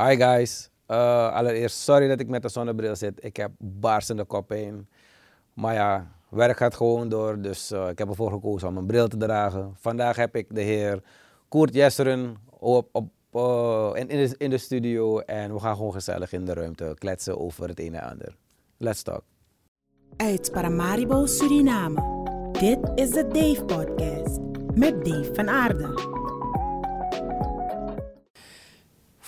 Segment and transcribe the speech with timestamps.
[0.00, 0.70] Hi guys.
[0.88, 3.24] Uh, allereerst, sorry dat ik met de zonnebril zit.
[3.24, 4.88] Ik heb barstende koppijn.
[5.52, 7.40] Maar ja, werk gaat gewoon door.
[7.40, 9.74] Dus uh, ik heb ervoor gekozen om een bril te dragen.
[9.78, 11.02] Vandaag heb ik de heer
[11.48, 15.18] Koert Jesseren op, op, uh, in, in, de, in studio.
[15.18, 18.36] En we gaan gewoon gezellig in de ruimte kletsen over het een en ander.
[18.76, 19.22] Let's talk.
[20.16, 22.24] Uit Paramaribo, Suriname.
[22.52, 24.38] Dit is de Dave Podcast
[24.74, 26.24] met Dave van Aarde.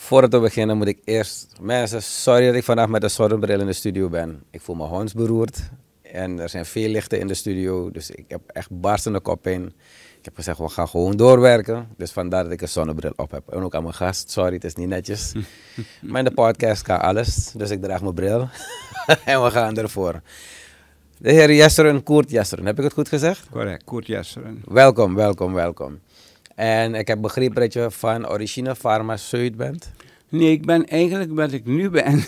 [0.09, 1.53] Voordat we beginnen moet ik eerst...
[1.61, 4.43] Mensen, sorry dat ik vandaag met een zonnebril in de studio ben.
[4.51, 5.61] Ik voel me hondsberoerd.
[6.03, 7.91] En er zijn veel lichten in de studio.
[7.91, 9.67] Dus ik heb echt barstende kop in.
[10.19, 11.89] Ik heb gezegd, we gaan gewoon doorwerken.
[11.97, 13.49] Dus vandaar dat ik een zonnebril op heb.
[13.49, 14.31] En ook aan mijn gast.
[14.31, 15.33] Sorry, het is niet netjes.
[16.03, 17.53] maar in de podcast kan alles.
[17.57, 18.49] Dus ik draag mijn bril.
[19.25, 20.21] en we gaan ervoor.
[21.19, 22.67] De heer Jesseren, Koert Jesseren.
[22.67, 23.47] Heb ik het goed gezegd?
[23.51, 24.63] Correct, Koert Jesseren.
[24.67, 26.01] Welkom, welkom, welkom.
[26.59, 29.91] En ik heb begrepen dat je van Origine Farmaceut bent.
[30.29, 32.19] Nee, ik ben eigenlijk wat ik nu ben.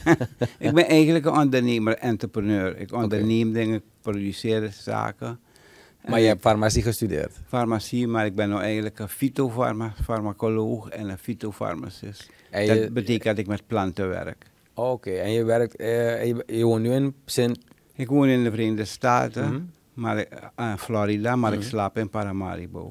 [0.66, 2.78] ik ben eigenlijk een ondernemer, entrepreneur.
[2.78, 3.62] Ik onderneem okay.
[3.62, 5.40] dingen, produceer zaken.
[6.08, 7.32] Maar je hebt farmacie gestudeerd?
[7.46, 12.30] Farmacie, maar ik ben nou eigenlijk een fytofarmacoloog en een fytofarmacist.
[12.50, 14.46] En je, dat betekent dat ik met planten werk.
[14.74, 15.18] Oké, okay.
[15.18, 17.58] en je werkt, uh, je, je, woont nu in Sint...
[17.94, 19.70] Ik woon in de Verenigde Staten, mm -hmm.
[20.00, 20.26] Maar,
[20.60, 21.52] uh, Florida, maar mm -hmm.
[21.52, 21.68] ik mhm.
[21.68, 22.90] slaap in Paramaribo.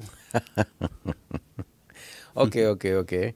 [2.34, 3.32] Oké, oké, oké.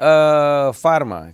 [0.00, 1.32] Uh, pharma.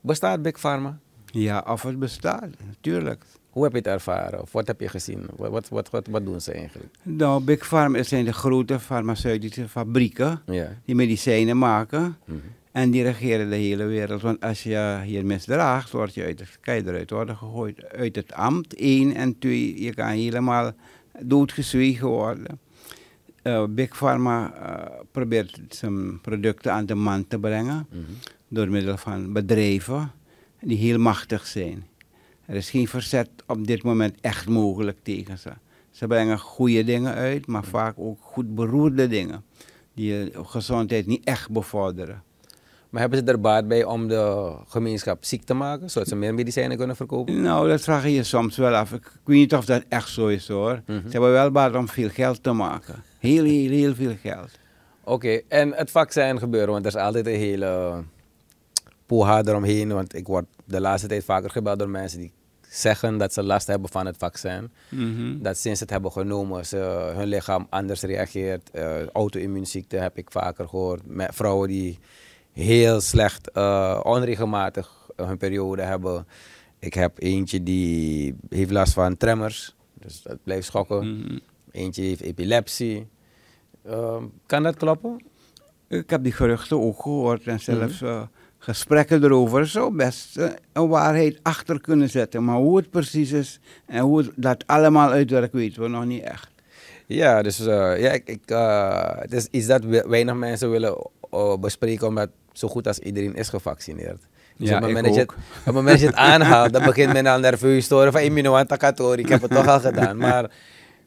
[0.00, 0.98] Bestaat Big Pharma?
[1.24, 3.24] Ja, of het bestaat, natuurlijk.
[3.50, 4.40] Hoe heb je het ervaren?
[4.40, 5.26] Of wat heb je gezien?
[5.36, 6.94] Wat, wat, wat, wat doen ze eigenlijk?
[7.02, 10.68] Nou, Big Pharma zijn de grote farmaceutische fabrieken ja.
[10.84, 12.02] die medicijnen maken.
[12.02, 12.42] Mm -hmm.
[12.74, 14.22] En die regeren de hele wereld.
[14.22, 17.84] Want als je hier misdraagt, word je uit het, kan je eruit worden gegooid.
[17.92, 19.14] Uit het ambt, één.
[19.14, 20.72] En twee, je kan helemaal
[21.20, 22.60] doodgezwegen worden.
[23.42, 27.86] Uh, Big Pharma uh, probeert zijn producten aan de man te brengen.
[27.90, 28.16] Mm -hmm.
[28.48, 30.10] Door middel van bedrijven
[30.60, 31.86] die heel machtig zijn.
[32.46, 35.50] Er is geen verzet op dit moment echt mogelijk tegen ze.
[35.90, 39.44] Ze brengen goede dingen uit, maar vaak ook goed beroerde dingen.
[39.94, 42.22] Die je gezondheid niet echt bevorderen.
[42.94, 46.34] Maar hebben ze er baat bij om de gemeenschap ziek te maken, zodat ze meer
[46.34, 47.40] medicijnen kunnen verkopen?
[47.42, 48.92] Nou, dat vraag je je soms wel af.
[48.92, 50.82] Ik weet niet of dat echt zo is hoor.
[50.86, 51.00] Mhm.
[51.00, 53.02] Ze hebben wel baat om veel geld te maken.
[53.18, 54.50] Heel, heel, heel veel geld.
[55.04, 58.02] Oké, en het vaccin gebeuren, want er is altijd een hele
[59.06, 59.92] poha eromheen.
[59.92, 62.32] Want ik word de laatste tijd vaker gebeld door mensen die
[62.68, 64.70] zeggen dat ze last hebben van het vaccin.
[64.88, 65.42] Mhm.
[65.42, 68.70] Dat sinds het hebben genomen, ze, hun lichaam anders reageert.
[68.72, 71.00] Uh, Auto-immuunziekte heb ik vaker gehoord.
[71.06, 71.98] Met vrouwen die
[72.54, 76.26] heel slecht, uh, onregelmatig hun periode hebben.
[76.78, 81.18] Ik heb eentje die heeft last van tremors, dus dat blijft schokken.
[81.18, 81.38] Mhm.
[81.70, 83.06] Eentje heeft epilepsie.
[83.86, 85.24] Uh, kan dat kloppen?
[85.88, 88.22] Ik heb die geruchten ook gehoord en zelfs uh,
[88.58, 89.66] gesprekken erover.
[89.66, 92.44] Zou best uh, een waarheid achter kunnen zetten.
[92.44, 96.22] Maar hoe het precies is en hoe het, dat allemaal uitwerkt, weten we nog niet
[96.22, 96.50] echt.
[97.06, 98.40] Ja, dus ja, ik, ik,
[99.18, 101.10] het is iets dat weinig mensen willen
[101.60, 104.26] bespreken, omdat zo goed als iedereen is gevaccineerd.
[104.56, 106.72] Dus ja, op, het moment dat je, het- op het moment dat je het aanhaalt,
[106.72, 109.22] dan begint men al nerveus te worden van immunoantakatori.
[109.22, 110.16] Ik heb het toch al gedaan.
[110.16, 110.50] Maar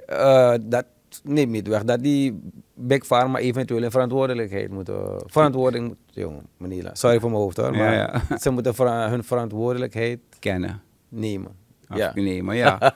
[0.09, 0.85] uh, dat
[1.23, 2.39] neemt niet weg dat die
[2.73, 5.23] Big Pharma eventueel een verantwoordelijkheid moeten...
[5.25, 5.95] Verantwoording...
[6.05, 7.71] Jongen, meneer, sorry voor mijn hoofd hoor.
[7.71, 8.37] Maar Ja, ja.
[8.37, 10.81] ze moeten vera- hun verantwoordelijkheid Kennen.
[11.09, 11.51] nemen.
[11.95, 12.11] Ja.
[12.53, 12.93] Ja.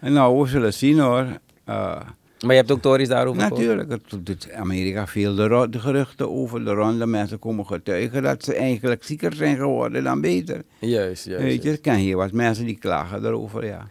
[0.00, 1.26] en nou, we zullen zien hoor.
[1.68, 2.00] Uh,
[2.40, 3.90] Maar je hebt ook Tories daarover natuurlijk,
[4.24, 7.06] het Amerika veel de, geruchten over de ronde.
[7.06, 10.62] Mensen komen getuigen dat ze eigenlijk zieker zijn geworden dan beter.
[10.78, 11.44] Juist, juist.
[11.44, 13.88] Weet je, ik ken hier wat mensen die klagen daarover, ja.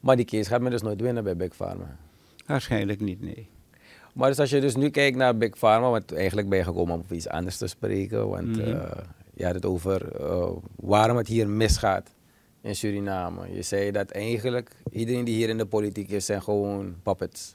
[0.00, 1.96] Maar die case gaat men dus nooit winnen bij Big Pharma.
[2.46, 3.48] Waarschijnlijk niet, nee.
[4.12, 6.94] Maar dus als je dus nu kijkt naar Big Pharma, want eigenlijk ben je gekomen
[6.94, 8.28] om over iets anders te spreken.
[8.28, 8.82] Want eh,
[9.34, 12.10] je had het over eh, waarom het hier misgaat
[12.64, 13.54] in Suriname.
[13.54, 17.54] Je zei dat eigenlijk iedereen die hier in de politiek is, zijn gewoon puppets.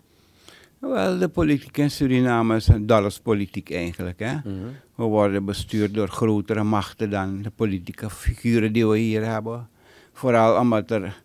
[0.79, 4.33] Wel, de politiek in Suriname is een dollarspolitiek eigenlijk, hè.
[4.33, 4.67] Mhm.
[4.95, 9.69] We worden bestuurd door grotere machten dan de politieke figuren die we hier hebben.
[10.13, 11.21] Vooral omdat er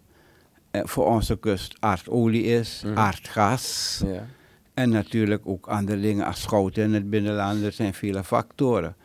[0.70, 2.98] eh, voor onze kust aardolie is, Mhm.
[2.98, 4.26] aardgas Ja.
[4.74, 7.62] en natuurlijk ook andere dingen als schouten in het binnenland.
[7.62, 8.96] Er zijn vele factoren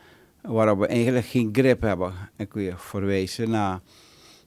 [0.42, 2.12] waarop we eigenlijk geen grip hebben.
[2.36, 3.80] Ik wil je verwijzen naar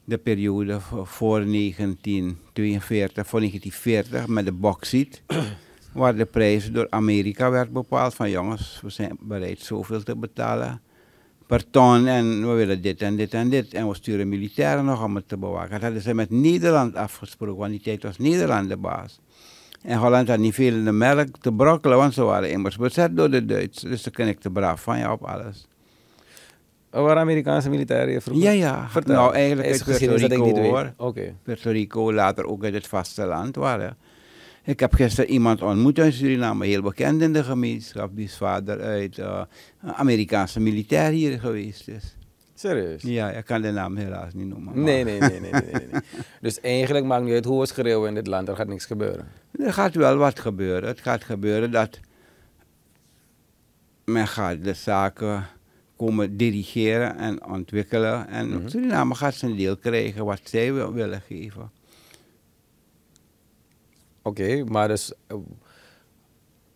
[0.04, 5.22] de periode voor- voor 1942, voor 1940 met de bauxiet.
[5.94, 10.82] waar de prijs door Amerika werd bepaald van jongens, we zijn bereid zoveel te betalen
[11.48, 13.74] per ton en we willen dit en dit en dit.
[13.74, 15.72] En we sturen militairen nog om het te bewaken.
[15.72, 19.20] Dat hadden ze met Nederland afgesproken, want die tijd was Nederland de baas.
[19.82, 23.18] En Holland had niet veel in de melk te brokkelen, want ze waren immers bezet
[23.18, 24.04] door de Duitsers.
[24.04, 25.68] Dus ik te braaf van je op alles.
[27.02, 28.44] Waar Amerikaanse militairen hier vroeger?
[28.46, 28.90] Ja, ja.
[28.90, 29.16] Vertel.
[29.16, 30.94] Nou, eigenlijk Is uit Puerto dat Rico, hoor.
[31.44, 33.98] Puerto Rico, later ook uit het vasteland waren.
[34.64, 39.18] Ik heb gisteren iemand ontmoet uit Suriname, heel bekend in de gemeenschap, wiens vader uit
[39.18, 39.42] eh,
[39.82, 42.16] Amerikaanse militair hier geweest is.
[42.54, 43.02] Serieus?
[43.02, 44.74] Ja, ik kan de naam helaas niet noemen.
[44.74, 46.02] maar- Nee, nee, nee, nee, nee, nee, nee.
[46.42, 49.28] Dus eigenlijk maakt niet uit hoe we schreeuwen in dit land, er gaat niks gebeuren.
[49.60, 50.90] Er gaat wel wat gebeuren.
[50.90, 52.00] Het gaat gebeuren dat
[54.06, 55.46] men gaat de zaken
[55.98, 58.28] komen dirigeren en ontwikkelen.
[58.28, 58.68] En Mhm.
[58.68, 61.72] Suriname gaat zijn deel krijgen wat zij wil- willen geven.
[64.22, 65.38] Oké, maar dus, eh,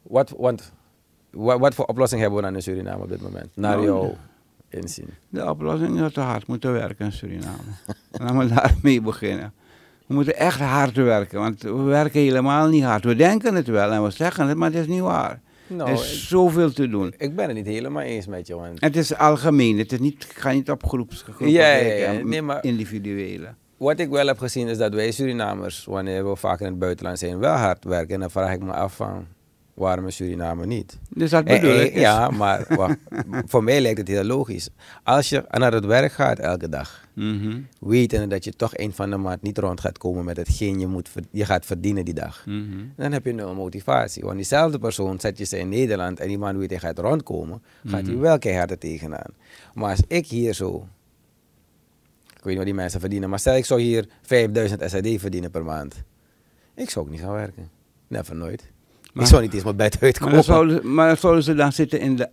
[0.01, 0.73] wat, want,
[1.31, 3.49] wat, wat voor oplossing hebben we dan in Suriname op dit moment?
[3.55, 4.17] Naar Nou, jouw
[4.69, 5.09] inzien.
[5.29, 7.57] De oplossing is dat we hard moeten werken in Suriname.
[8.11, 9.53] Laten we daarmee beginnen.
[10.07, 13.03] We moeten echt hard werken, want we werken helemaal niet hard.
[13.03, 15.41] We denken het wel en we zeggen het, maar het is niet waar.
[15.67, 17.13] Nou, er is zoveel te doen.
[17.17, 20.23] ik ben het niet helemaal eens met je, want Het is algemeen, het is niet,
[20.23, 23.53] ik ga niet op groeps, groepen Ja, Nee, maar- individuele.
[23.77, 27.19] wat ik wel heb gezien is dat wij Surinamers, wanneer we vaak in het buitenland
[27.19, 28.13] zijn, wel hard werken.
[28.13, 29.25] En dan vraag ik me af van,
[29.77, 30.97] waarom in Suriname niet?
[31.09, 31.93] Dus dat Eh, bedoel eh, ik.
[31.93, 32.97] is- Ja, maar wacht,
[33.51, 34.69] voor mij lijkt het heel logisch.
[35.03, 39.09] Als je naar het werk gaat elke dag, Mhm, wetende dat je toch eind van
[39.09, 42.43] de maand niet rond gaat komen met hetgeen je, moet, je gaat verdienen die dag.
[42.45, 42.85] mhm.
[42.95, 44.23] Dan heb je nul motivatie.
[44.23, 47.61] Want diezelfde persoon zet je ze in Nederland en die man weet hij gaat rondkomen,
[47.85, 48.21] gaat hij Mhm.
[48.21, 49.33] wel keihard er tegenaan.
[49.73, 50.87] Maar als ik hier zo,
[52.27, 55.51] ik weet niet wat die mensen verdienen, maar stel ik zou hier 5000 SAD verdienen
[55.51, 56.03] per maand.
[56.75, 57.69] Ik zou ook niet gaan werken.
[58.07, 58.71] Never nooit.
[59.17, 60.33] Maar- ik zou niet eens mijn bed Maar, uitkomen.
[60.33, 62.29] dan zouden, maar zouden ze dan zitten in de,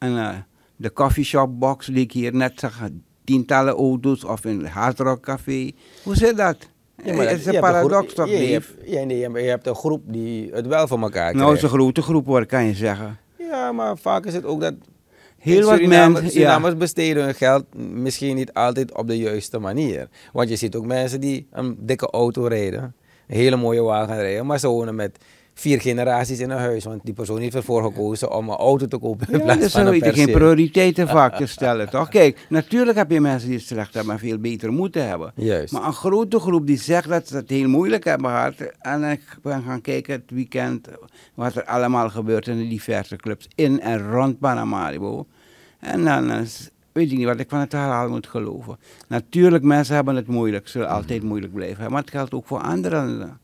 [0.00, 0.28] in, eh,
[0.76, 2.80] de coffeeshop box die ik hier net zag.
[3.24, 5.70] Tientallen auto's of in het Hard Rock Café.
[6.02, 6.56] Hoe zit dat?
[7.04, 9.66] Ja, maar het is een paradox toch, je, je hebt, ja, nee, maar je hebt
[9.66, 11.62] een groep die het wel voor elkaar Nou, het is krijgt.
[11.62, 13.18] een grote groep hoor, kan je zeggen.
[13.38, 14.74] Ja, maar vaak is het ook dat
[15.38, 16.30] Heel wat mensen...
[16.30, 16.78] Surinamers Ja.
[16.78, 20.08] besteden hun geld misschien niet altijd op de juiste manier.
[20.32, 22.82] Want je ziet ook mensen die een dikke auto rijden,
[23.28, 25.18] een hele mooie wagen rijden, maar ze wonen met
[25.54, 26.84] vier generaties in een huis.
[26.84, 29.72] Want die persoon heeft ervoor gekozen om een auto te kopen in Ja, plaats dus
[29.72, 32.08] van dan een je geen prioriteiten vaak te stellen, toch?
[32.08, 35.32] Kijk, natuurlijk heb je mensen die het slecht hebben en veel beter moeten hebben.
[35.34, 35.72] Juist.
[35.72, 38.54] Maar een grote groep die zegt dat ze het heel moeilijk hebben gehad.
[38.78, 40.88] En ik ben gaan kijken het weekend
[41.34, 45.26] wat er allemaal gebeurt in de diverse clubs in en rond Paramaribo.
[45.80, 46.38] En dan eh,
[46.92, 48.78] weet ik niet wat ik van het verhaal moet geloven.
[49.08, 51.90] Natuurlijk, mensen hebben het moeilijk, zullen altijd moeilijk blijven.
[51.90, 53.38] Maar het geldt ook voor anderen.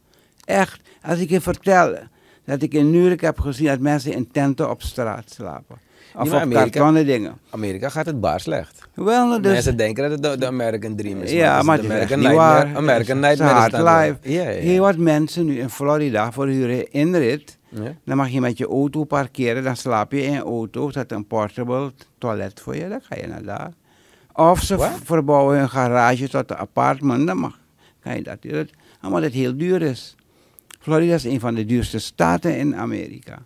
[0.50, 1.96] Echt, als ik je vertel
[2.44, 5.76] dat ik in Nurik heb gezien dat mensen in tenten op straat slapen.
[6.14, 7.38] Of Ja, op Amerika- kartonnen dingen.
[7.50, 8.88] Amerika gaat het baar slecht.
[8.94, 11.30] Wel, dus, Mensen denken dat het de, de American Dream is.
[11.30, 12.64] ja, maar het is American Nightmare.
[12.66, 12.76] waar.
[12.76, 13.82] American Nightmare
[14.22, 14.28] life.
[14.38, 17.58] Heel wat mensen nu in Florida voor hun inrit.
[17.68, 17.94] Ja.
[18.04, 21.26] Dan mag je met je auto parkeren, dan slaap je in je auto, zet een
[21.26, 23.70] portable toilet voor je, dan ga je naar daar.
[24.32, 27.58] Of ze verbouwen hun garage tot een appartement, dan mag,
[28.02, 28.70] kan je dat doen.
[29.02, 30.14] Omdat het heel duur is.
[30.80, 33.42] Florida is een van de duurste staten in Amerika.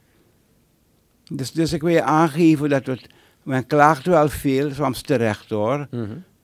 [1.31, 3.07] Dus, dus ik wil je aangeven dat het,
[3.43, 5.89] men klaagt wel veel, soms terecht hoor.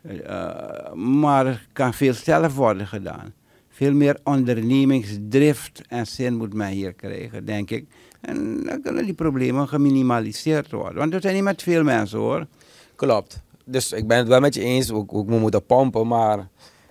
[0.02, 3.32] Eh, maar er kan veel zelf worden gedaan.
[3.68, 7.86] Veel meer ondernemingsdrift en zin moet men hier krijgen, denk ik.
[8.20, 10.98] En dan kunnen die problemen geminimaliseerd worden.
[10.98, 12.46] Want er zijn niet met veel mensen hoor.
[12.94, 13.42] Klopt.
[13.64, 16.48] Dus ik ben het wel met je eens, ook, ook we moeten pompen, maar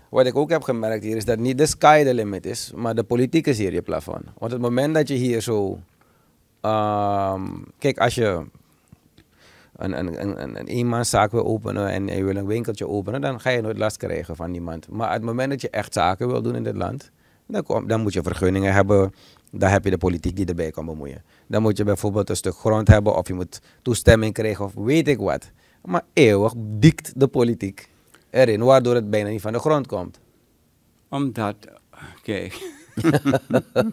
[0.09, 2.95] wat ik ook heb gemerkt hier is dat niet de sky the limit is, maar
[2.95, 4.23] de politiek is hier je plafond.
[4.37, 5.79] Want het moment dat je hier zo,
[6.61, 7.43] ehm,
[7.77, 8.45] kijk als je
[9.75, 13.39] een, een, een, een, een eenmanszaak wil openen en je wil een winkeltje openen, dan
[13.39, 14.89] ga je nooit last krijgen van niemand.
[14.89, 17.11] Maar het moment dat je echt zaken wil doen in dit land,
[17.47, 19.13] dan, kom, dan moet je vergunningen hebben.
[19.51, 21.23] Daar heb je de politiek die erbij kan bemoeien.
[21.47, 25.07] Dan moet je bijvoorbeeld een stuk grond hebben of je moet toestemming krijgen of weet
[25.07, 25.51] ik wat.
[25.85, 27.88] Maar eeuwig dikt de politiek
[28.29, 30.19] erin, waardoor het bijna niet van de grond komt.
[31.09, 31.55] Omdat,
[32.24, 32.62] kijk.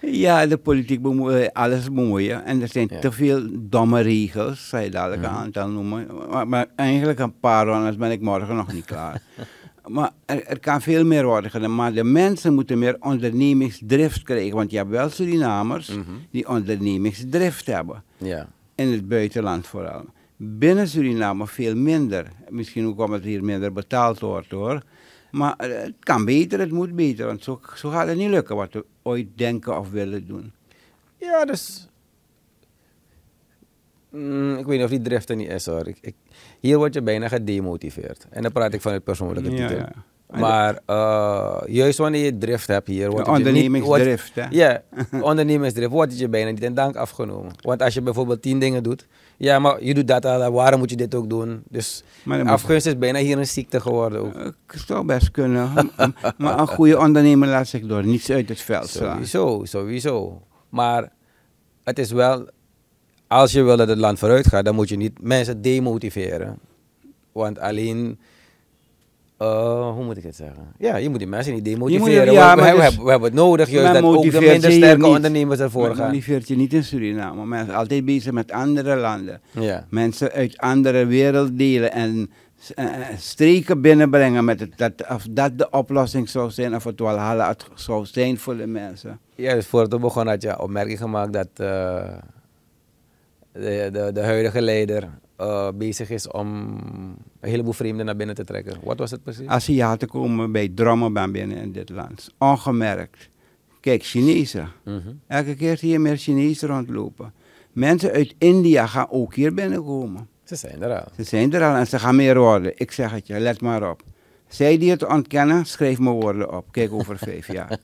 [0.00, 2.44] ja, de politiek bemoeien, alles bemoeien.
[2.44, 2.98] En er zijn Ja.
[2.98, 6.06] te veel domme regels, zou je dadelijk een aantal noemen.
[6.30, 9.22] Maar, maar eigenlijk een paar, anders ben ik morgen nog niet klaar.
[9.86, 11.74] maar er, er kan veel meer worden gedaan.
[11.74, 14.56] Maar de mensen moeten meer ondernemingsdrift krijgen.
[14.56, 16.00] Want je hebt wel Surinamers Mhm.
[16.30, 18.02] die ondernemingsdrift hebben.
[18.16, 18.48] Ja.
[18.74, 20.04] In het buitenland vooral.
[20.44, 22.26] Binnen Suriname veel minder.
[22.48, 24.82] Misschien ook omdat hier minder betaald wordt hoor.
[25.30, 27.26] Maar eh, het kan beter, het moet beter.
[27.26, 30.52] Want zo, zo gaat het niet lukken wat we ooit denken of willen doen.
[31.16, 31.88] Ja, dus.
[34.10, 35.86] Mm, ik weet niet of die drift er niet is hoor.
[35.88, 36.14] Ik, ik-
[36.60, 38.26] hier word je bijna gedemotiveerd.
[38.30, 39.76] En dan praat ik vanuit persoonlijke Ja, titel.
[39.84, 39.92] ja.
[40.38, 43.10] Maar eh, juist wanneer je drift hebt hier...
[43.10, 44.82] wordt het ondernemingsdrift, Ja,
[45.20, 47.52] ondernemingsdrift wordt het je bijna niet in dank afgenomen.
[47.60, 49.06] Want als je bijvoorbeeld tien dingen doet...
[49.36, 51.62] Ja, maar je doet dat al, waarom moet je dit ook doen?
[51.68, 52.02] Dus
[52.46, 54.34] afgunst is bijna hier een ziekte geworden ook.
[54.34, 55.70] Eh, Het zou best kunnen.
[56.38, 59.26] maar een goede ondernemer laat zich door niets uit het veld slaan.
[59.26, 60.42] Sowieso, sowieso.
[60.68, 61.12] Maar
[61.84, 62.48] het is wel,
[63.26, 66.58] als je wil dat het land vooruit gaat, dan moet je niet mensen demotiveren.
[67.32, 68.18] Want alleen,
[69.42, 70.62] eh, hoe moet ik het zeggen?
[70.78, 72.32] Ja, je moet die mensen niet demotiveren.
[72.32, 75.60] ja, we, hebben, dus- we hebben het nodig, juist dat ook de minder sterke ondernemers
[75.60, 76.06] ervoor gaan.
[76.06, 77.46] motiveert je niet in Suriname.
[77.46, 79.40] Men is altijd bezig met andere landen.
[79.50, 79.86] Ja.
[79.90, 82.30] Mensen uit andere werelddelen en
[82.74, 87.48] eh, streken binnenbrengen met het, dat, of dat de oplossing zou zijn of het Walhalla
[87.48, 89.18] het zou zijn voor de mensen.
[89.34, 92.04] ja, dus voor het begon had je opmerking gemaakt dat eh,
[93.52, 95.08] de, de, de huidige leider
[95.42, 96.48] eh, bezig is om
[97.40, 98.76] een heleboel vreemden naar binnen te trekken.
[98.82, 99.46] Wat was het precies?
[99.46, 102.30] Aziaten komen bij drommen bij binnen in dit land.
[102.38, 103.28] Ongemerkt.
[103.80, 104.68] Kijk, Chinezen.
[104.84, 105.12] Mhm.
[105.26, 107.32] Elke keer zie je meer Chinezen rondlopen.
[107.72, 110.28] Mensen uit India gaan ook hier binnenkomen.
[110.44, 111.08] Ze zijn er al.
[111.16, 112.72] Ze zijn er al en ze gaan meer worden.
[112.74, 114.02] Ik zeg het je, let maar op.
[114.48, 116.64] Zij die het ontkennen, schrijf mijn woorden op.
[116.70, 117.78] Kijk over vijf jaar.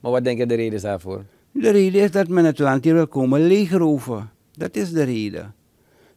[0.00, 1.24] Maar wat denk je de reden is daarvoor?
[1.50, 4.30] De reden is dat men het land hier wil komen leegroven.
[4.52, 5.54] Dat is de reden.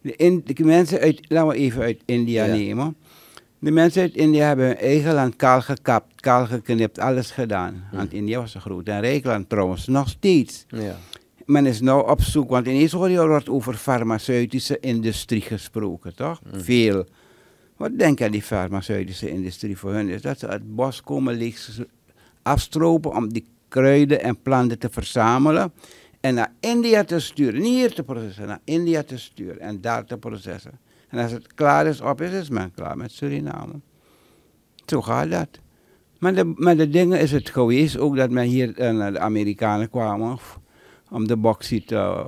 [0.02, 2.54] De, in, de mensen uit, laten we even uit India Ja.
[2.54, 2.96] nemen.
[3.60, 7.84] De mensen uit India hebben hun eigen land kaal gekapt, kaal geknipt, alles gedaan.
[7.92, 10.66] Want India was een groot en rijk land trouwens, nog steeds.
[10.68, 10.98] Ja.
[11.46, 16.42] Men is nou op zoek, want ineens hoor je wordt over farmaceutische industrie gesproken, toch?
[16.52, 17.06] Veel.
[17.78, 20.10] Wat denk je aan die farmaceutische industrie voor hun?
[20.10, 21.70] Is dat ze het bos komen leeg
[22.42, 25.72] afstropen om die kruiden en planten te verzamelen
[26.20, 27.62] en naar India te sturen.
[27.62, 30.80] Niet hier te processen, naar India te sturen en daar te processen.
[31.08, 33.74] En als het klaar is, op is, is men klaar met Suriname.
[34.86, 35.60] Zo gaat dat.
[36.20, 39.20] Maar de, maar de dingen is het geweest ook dat men hier eh, naar de
[39.20, 40.38] Amerikanen kwamen
[41.10, 42.28] om de bauxiet eh,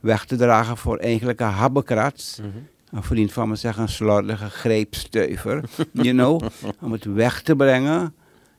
[0.00, 2.38] weg te dragen voor eigenlijk een habbekrats.
[2.38, 2.48] Mhm.
[2.90, 6.40] Een vriend van me zegt een slordige greepstuiver, you know,
[6.80, 8.14] om het weg te brengen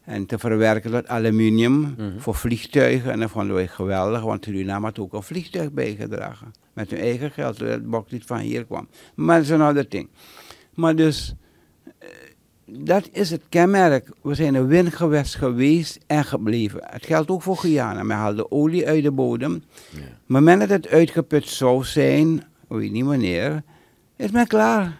[0.05, 2.19] en te verwerken tot aluminium Mhm.
[2.19, 3.11] voor vliegtuigen.
[3.11, 6.51] En dat vonden wij geweldig, want Suriname had ook een vliegtuig bijgedragen.
[6.73, 8.87] Met hun eigen geld, zodat het bauxiet van hier kwam.
[9.15, 10.09] Maar dat is een ander ding.
[10.73, 11.35] Maar dus,
[11.99, 12.07] eh,
[12.65, 14.09] dat is het kenmerk.
[14.21, 16.79] We zijn een windgewest geweest en gebleven.
[16.83, 18.03] Het geldt ook voor Guyana.
[18.03, 19.63] Men haalde olie uit de bodem.
[19.91, 19.99] Ja.
[20.25, 23.63] Maar men dat het uitgeput zou zijn, weet niet wanneer,
[24.15, 24.97] is men klaar.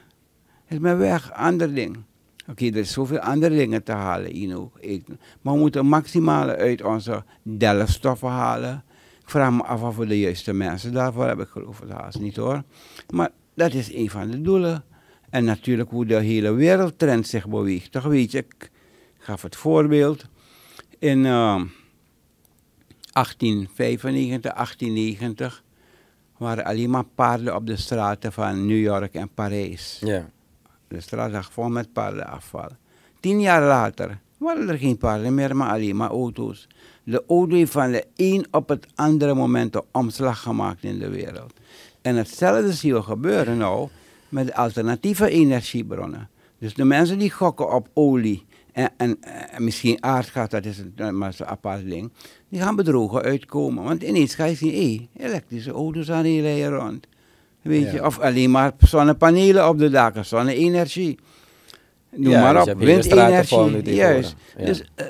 [0.67, 1.97] Is men weg, ander ding.
[2.49, 4.71] Oké, er is zoveel andere dingen te halen, Ino.
[4.79, 5.07] Ik,
[5.41, 8.83] maar we moeten maximale uit onze delfstoffen halen.
[9.21, 11.45] Ik vraag me af of we de juiste mensen daarvoor hebben.
[11.45, 12.63] Ik geloof het haast niet hoor.
[13.09, 14.83] Maar dat is een van de doelen.
[15.29, 17.91] En natuurlijk hoe de hele wereldtrend zich beweegt.
[17.91, 18.71] Toch weet je, ik
[19.17, 20.25] gaf het voorbeeld.
[20.99, 21.61] In eh,
[23.11, 25.63] 1895, 1890
[26.37, 29.97] waren alleen maar paarden op de straten van New York en Parijs.
[29.99, 30.29] Ja.
[30.87, 32.69] De straat lag vol met paardenafval.
[33.19, 36.67] Tien jaar later waren er geen paarden meer, maar alleen maar auto's.
[37.03, 41.09] De auto heeft van de een op het andere moment een omslag gemaakt in de
[41.09, 41.53] wereld.
[42.01, 43.89] En hetzelfde zien we gebeuren nou
[44.29, 46.29] met alternatieve energiebronnen.
[46.59, 49.17] Dus de mensen die gokken op olie en, en,
[49.49, 52.11] en misschien aardgas, dat is een, maar zo'n apart ding,
[52.49, 53.83] die gaan bedrogen uitkomen.
[53.83, 57.07] Want ineens ga je zien, hé, elektrische auto's aan die rijden rond.
[57.65, 61.19] Weet je, of alleen maar zonnepanelen op de daken, zonne-energie.
[62.09, 63.93] Noem Ja, maar dus op, windenergie.
[63.95, 64.35] Juist.
[64.57, 64.65] Ja.
[64.65, 65.07] Dus eh,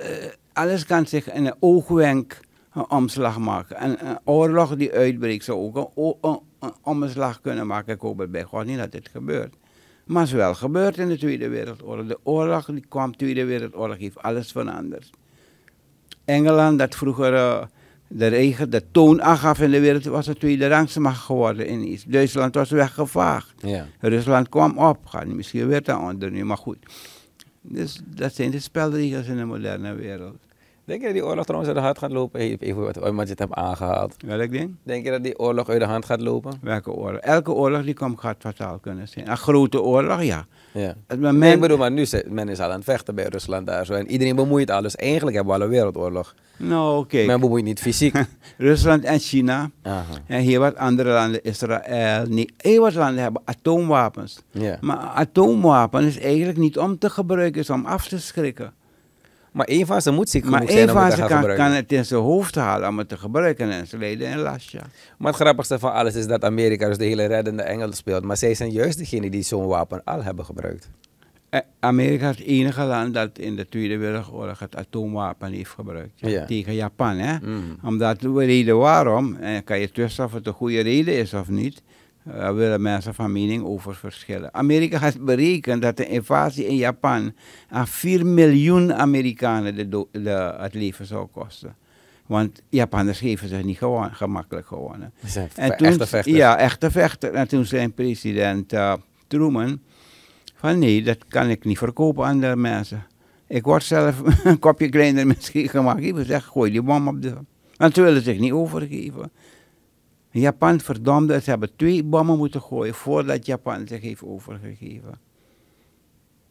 [0.54, 2.40] alles kan zich in een oogwenk
[2.74, 3.76] een omslag maken.
[3.76, 7.94] En een oorlog die uitbreekt zou ook een, een, een omslag kunnen maken.
[7.94, 9.54] Ik hoop het bij God niet dat dit gebeurt.
[10.06, 12.08] Maar het is wel gebeurd in de Tweede Wereldoorlog.
[12.08, 15.10] De oorlog die kwam, Tweede Wereldoorlog, heeft alles veranderd.
[16.26, 17.68] Engeland, dat vroeger
[18.18, 22.04] de regen, de toon aangaf in de wereld, was de tweede rangsmacht geworden ineens.
[22.04, 23.54] Duitsland was weggevaagd.
[23.58, 23.88] Ja.
[24.00, 26.78] Rusland kwam op, gaat misschien weer onder nu, maar goed.
[27.62, 30.38] Dus dat zijn de spelregels in de moderne wereld.
[30.86, 32.40] Denk je dat die oorlog trouwens uit de hand gaat lopen?
[32.40, 32.84] Even
[33.16, 34.16] wat je het hebt aangehaald.
[34.26, 34.76] Welk ding?
[34.84, 36.54] Denk je dat die oorlog uit de hand gaat lopen?
[36.62, 37.20] Welke oorlog?
[37.20, 39.30] Elke oorlog die komt gaat fataal kunnen zijn.
[39.30, 40.46] Een grote oorlog, ja.
[40.72, 40.96] Ja.
[41.18, 43.94] Nee, ik bedoel, maar nu men is al aan het vechten bij Rusland daar zo.
[43.94, 44.82] En iedereen bemoeit al.
[44.82, 46.36] Dus eigenlijk hebben we al een wereldoorlog.
[46.58, 47.26] nou oké.
[47.26, 48.26] Men bemoeit niet fysiek.
[48.58, 49.70] Rusland en China.
[49.82, 50.04] Aha.
[50.28, 52.52] En heel wat andere landen, Israël, niet.
[52.58, 54.42] Heel wat landen hebben atoomwapens.
[54.52, 54.78] Ja.
[54.82, 58.74] Maar atoomwapen is eigenlijk niet om te gebruiken, is om af te schrikken.
[59.56, 61.38] Maar één van ze moet ziek Maar zijn om het van te ze gaan kan,
[61.38, 61.66] gebruiken.
[61.66, 64.72] kan het in zijn hoofd halen om het te gebruiken en ze leden in last,
[64.72, 64.82] ja.
[65.18, 68.24] Maar het grappigste van alles is dat Amerika dus de hele reddende engel speelt.
[68.24, 70.90] Maar zij zijn juist degene die zo'n wapen al hebben gebruikt.
[71.50, 76.12] Eh, Amerika is het enige land dat in de Tweede Wereldoorlog het atoomwapen heeft gebruikt.
[76.16, 76.46] Ja.
[76.46, 77.36] Tegen Japan, hè?
[77.42, 77.78] Mm.
[77.84, 81.50] Omdat de reden waarom, en kan je twisten of het een goede reden is of
[81.50, 81.82] niet,
[82.26, 84.54] eh, daar willen mensen van mening over verschillen.
[84.54, 87.34] Amerika heeft berekend dat de invasie in Japan
[87.70, 91.76] aan 4 miljoen Amerikanen de de, het leven zou kosten.
[92.26, 95.14] Want Japanners geven zich niet gewoon, gemakkelijk gewonnen.
[95.56, 96.36] En toen, echte vechters.
[96.36, 97.34] Ja, echte vechter.
[97.34, 98.94] En toen zei president eh,
[99.28, 99.80] Truman
[100.56, 103.06] van nee, dat kan ik niet verkopen aan de mensen.
[103.48, 106.04] Ik word zelf een kopje kleiner misschien gemaakt.
[106.04, 107.34] Ik zeg, gooi die bom op de...
[107.76, 109.32] Want ze willen zich niet overgeven.
[110.42, 115.20] Japan verdomde, ze hebben twee bommen moeten gooien voordat Japan zich heeft overgegeven.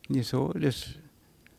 [0.08, 0.98] Niet zo, dus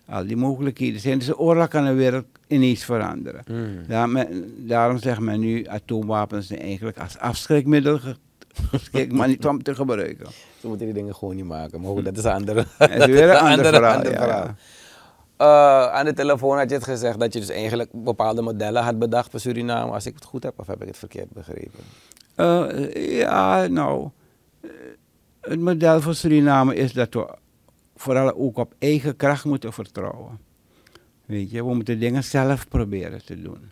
[0.09, 1.17] al die mogelijkheden zijn.
[1.17, 3.43] Dus de oorlog kan de wereld ineens veranderen.
[3.87, 4.11] Mm.
[4.11, 8.15] Men- daarom zegt men nu atoomwapens zijn eigenlijk als afschrikmiddel ge-
[8.69, 10.27] geschikt, maar niet om te gebruiken.
[10.59, 11.81] Ze moeten die dingen gewoon niet maken.
[11.81, 13.95] Maar goed, dat is een andere, Dat is weer een ander verhaal.
[13.95, 14.43] ander ja, verhaal.
[14.45, 14.55] ja.
[15.37, 18.99] Eh, aan de telefoon had je het gezegd dat je dus eigenlijk bepaalde modellen had
[18.99, 19.91] bedacht voor Suriname.
[19.91, 21.79] Als ik het goed heb, of heb ik het verkeerd begrepen?
[22.35, 24.09] Eh, ja, nou,
[24.61, 24.69] eh,
[25.41, 27.35] het model voor Suriname is dat we
[27.95, 30.39] vooral ook op eigen kracht moeten vertrouwen.
[31.25, 33.71] Weet je, we moeten dingen zelf proberen te doen.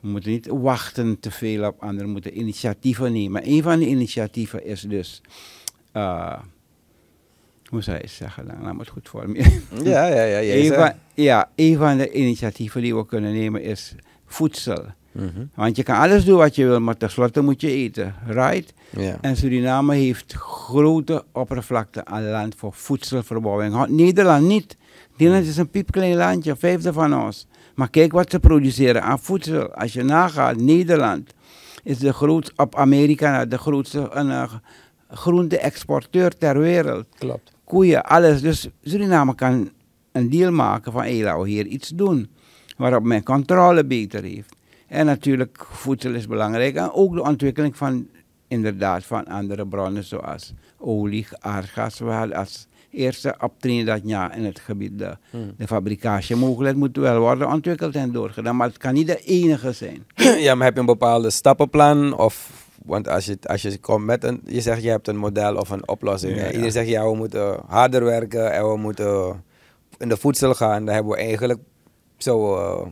[0.00, 3.48] We moeten niet wachten te veel op anderen, we moeten initiatieven nemen.
[3.48, 5.22] Een van de initiatieven is dus,
[5.92, 6.40] eh,
[7.66, 9.60] hoe zou je het zeggen, dan, laat me het goed voor me.
[9.84, 10.54] Ja, ja, ja.
[10.54, 13.94] Een van, ja, een van de initiatieven die we kunnen nemen is
[14.26, 14.84] voedsel.
[15.16, 15.44] Mhm.
[15.54, 18.74] Want je kan alles doen wat je wil, maar tenslotte moet je eten, right?
[18.90, 19.18] ja.
[19.20, 23.86] En Suriname heeft grote oppervlakte aan land voor voedselverbouwing.
[23.86, 24.76] Nederland niet.
[25.16, 27.46] Nederland is een piepklein landje, vijfde van ons.
[27.74, 29.74] Maar kijk wat ze produceren aan voedsel.
[29.74, 31.34] Als je nagaat, Nederland
[31.82, 34.52] is de groot, op Amerika de grootste uh,
[35.10, 37.06] groente-exporteur ter wereld.
[37.18, 37.52] Klopt.
[37.64, 38.40] Koeien, alles.
[38.40, 39.70] Dus Suriname kan
[40.12, 42.30] een deal maken van, hé, laten we hier iets doen.
[42.76, 44.55] Waarop men controle beter heeft.
[44.86, 46.74] En natuurlijk, voedsel is belangrijk.
[46.74, 48.08] En ook de ontwikkeling van,
[48.48, 51.98] inderdaad, van andere bronnen zoals olie, aardgas.
[51.98, 55.52] We hadden als eerste op Trinidad ja, in het gebied de, Hmm.
[55.56, 58.56] de fabricatiemogelijkheid moet wel worden ontwikkeld en doorgedaan.
[58.56, 60.06] Maar het kan niet de enige zijn.
[60.46, 62.18] ja, maar heb je een bepaalde stappenplan?
[62.18, 65.56] Of, want als je, als je komt met een, je zegt je hebt een model
[65.56, 66.36] of een oplossing.
[66.36, 66.46] Ja.
[66.46, 69.42] Iedereen zegt ja, we moeten harder werken en we moeten
[69.98, 70.84] in de voedsel gaan.
[70.84, 71.60] Dan hebben we eigenlijk
[72.16, 72.86] zo, eh,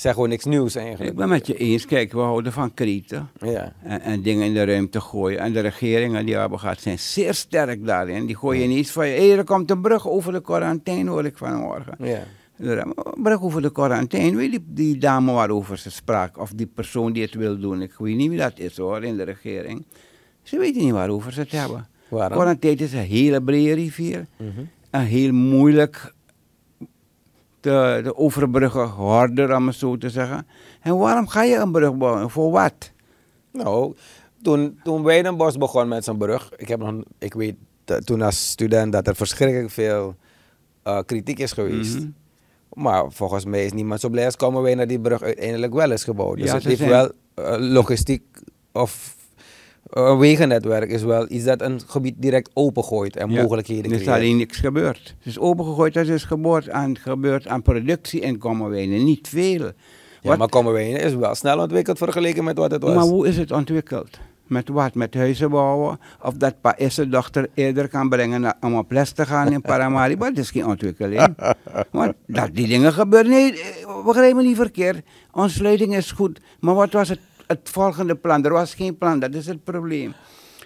[0.00, 1.10] zeggen we niks nieuws eigenlijk.
[1.10, 1.86] Ik ben met je eens.
[1.86, 3.30] Kijk, we houden van kreten.
[3.40, 3.72] Ja.
[3.82, 5.38] en, en dingen in de ruimte gooien.
[5.38, 8.26] En de regeringen die we hebben gehad zijn zeer sterk daarin.
[8.26, 11.36] Die gooien niet van je, hé, er komt een brug over de quarantaine, hoor ik
[11.36, 11.94] vanmorgen.
[11.98, 12.22] Ja.
[12.58, 17.12] Een brug over de quarantaine, weet die, die dame waarover ze sprak, of die persoon
[17.12, 17.82] die het wil doen.
[17.82, 19.84] Ik weet niet wie dat is hoor, in de regering.
[20.42, 21.88] Ze weten niet waarover ze het hebben.
[22.08, 22.36] Waarom?
[22.36, 24.26] Quarantaine is een hele brede rivier.
[24.36, 24.60] Mhm.
[24.90, 26.14] En heel moeilijk
[27.60, 30.46] te, te overbruggen, harder om het zo te zeggen.
[30.80, 32.30] En waarom ga je een brug bouwen?
[32.30, 32.92] Voor wat?
[33.52, 33.94] Nou,
[34.42, 37.54] toen, toen Weidenbos begon met zijn brug, ik, heb nog, ik weet
[38.04, 40.14] toen als student dat er verschrikkelijk veel
[40.82, 41.96] eh, kritiek is geweest.
[41.98, 42.08] Mhm.
[42.72, 45.90] Maar volgens mij is niemand zo blij als komen wij naar die brug uiteindelijk wel
[45.92, 46.36] is gebouwd.
[46.36, 48.22] Dus Ja, het heeft zijn- wel eh, logistiek
[48.72, 49.16] of
[49.90, 54.02] een wegennetwerk is wel iets dat een gebied direct opengooit en Ja, mogelijkheden Er is
[54.02, 54.16] creëert.
[54.16, 55.14] alleen niks gebeurd.
[55.18, 59.64] Het is opengegooid, het is gebeurd aan, gebeurd aan productieinkomen weinig, niet veel.
[59.64, 59.72] Ja,
[60.28, 62.94] Wat- maar Kommerwijnen is wel snel ontwikkeld vergeleken met wat het was.
[62.94, 64.18] Maar hoe is het ontwikkeld?
[64.46, 64.94] Met wat?
[64.94, 65.98] Met huizen bouwen?
[66.22, 69.52] Of dat pa is zijn dochter eerder kan brengen naar, om op les te gaan
[69.52, 70.24] in Paramaribo?
[70.30, 71.34] Dat is geen ontwikkeling.
[71.90, 73.30] Want dat die dingen gebeuren.
[73.30, 75.00] Nee, eh, begrijp me niet verkeerd.
[75.32, 76.40] Ontsluiting is goed.
[76.60, 77.18] Maar wat was het,
[77.50, 78.44] het volgende plan?
[78.44, 80.14] Er was geen plan, dat is het probleem.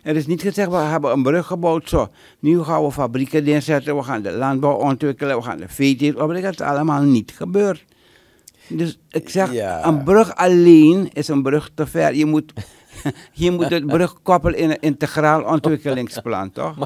[0.03, 2.09] Er is niet gezegd, we hebben een brug gebouwd, zo.
[2.39, 6.43] Nu gaan we fabrieken neerzetten, we gaan de landbouw ontwikkelen, we gaan de veeteelt opbrengen.
[6.43, 7.85] Dat is allemaal niet gebeurd.
[8.69, 9.85] Dus ik zeg, Ja.
[9.87, 12.15] een brug alleen is een brug te ver.
[12.15, 12.53] Je moet,
[13.33, 16.77] je moet het brug koppelen in een integraal ontwikkelingsplan, toch?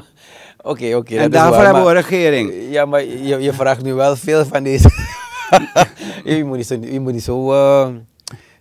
[0.61, 1.15] Oké, oké.
[1.15, 2.53] en daarvoor waar, hebben we een regering.
[2.69, 4.89] Ja, maar je, je vraagt nu wel veel van deze.
[6.23, 7.87] je moet niet zo, je moet niet zo, eh,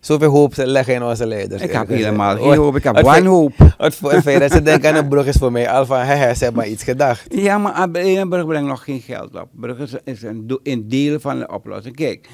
[0.09, 1.63] zoveel hoop leggen in onze leiders.
[1.63, 3.53] Ik heb helemaal geen hoop, ik heb wanhoop.
[3.59, 6.13] Het, het feit dat ze denken aan een brug is voor mij al van, ze
[6.13, 7.27] hebben maar iets gedacht.
[7.29, 9.49] Ja, maar een brug brengt nog geen geld op.
[9.53, 11.97] Brug is, is een, een deel van de oplossing.
[11.97, 12.29] Kijk,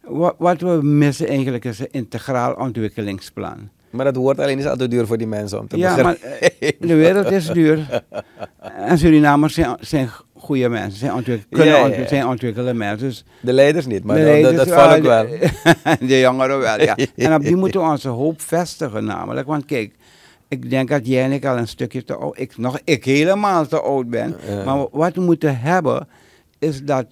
[0.00, 3.68] wat, wat we missen eigenlijk is een integraal ontwikkelingsplan.
[3.90, 6.60] Maar dat woord alleen is altijd duur voor die mensen om te Ja, maar begrijpen.
[6.60, 7.78] eh, de wereld is duur.
[8.88, 10.10] En Surinamers zijn, zijn
[10.42, 13.08] goede mensen, zijn, ontwik kunnen Ja, ja, zijn ontwikkelde mensen.
[13.08, 15.26] Dus De leiders niet, maar dat, dat ja, val ik wel.
[16.08, 16.96] De, jongeren wel, ja.
[17.16, 19.46] En op die moeten we onze hoop vestigen namelijk.
[19.46, 19.94] Want kijk,
[20.48, 23.66] Ik denk dat jij en ik al een stukje te oud, ik, nog, ik helemaal
[23.66, 24.36] te oud ben.
[24.64, 26.08] Maar wat we moeten hebben,
[26.58, 27.06] is dat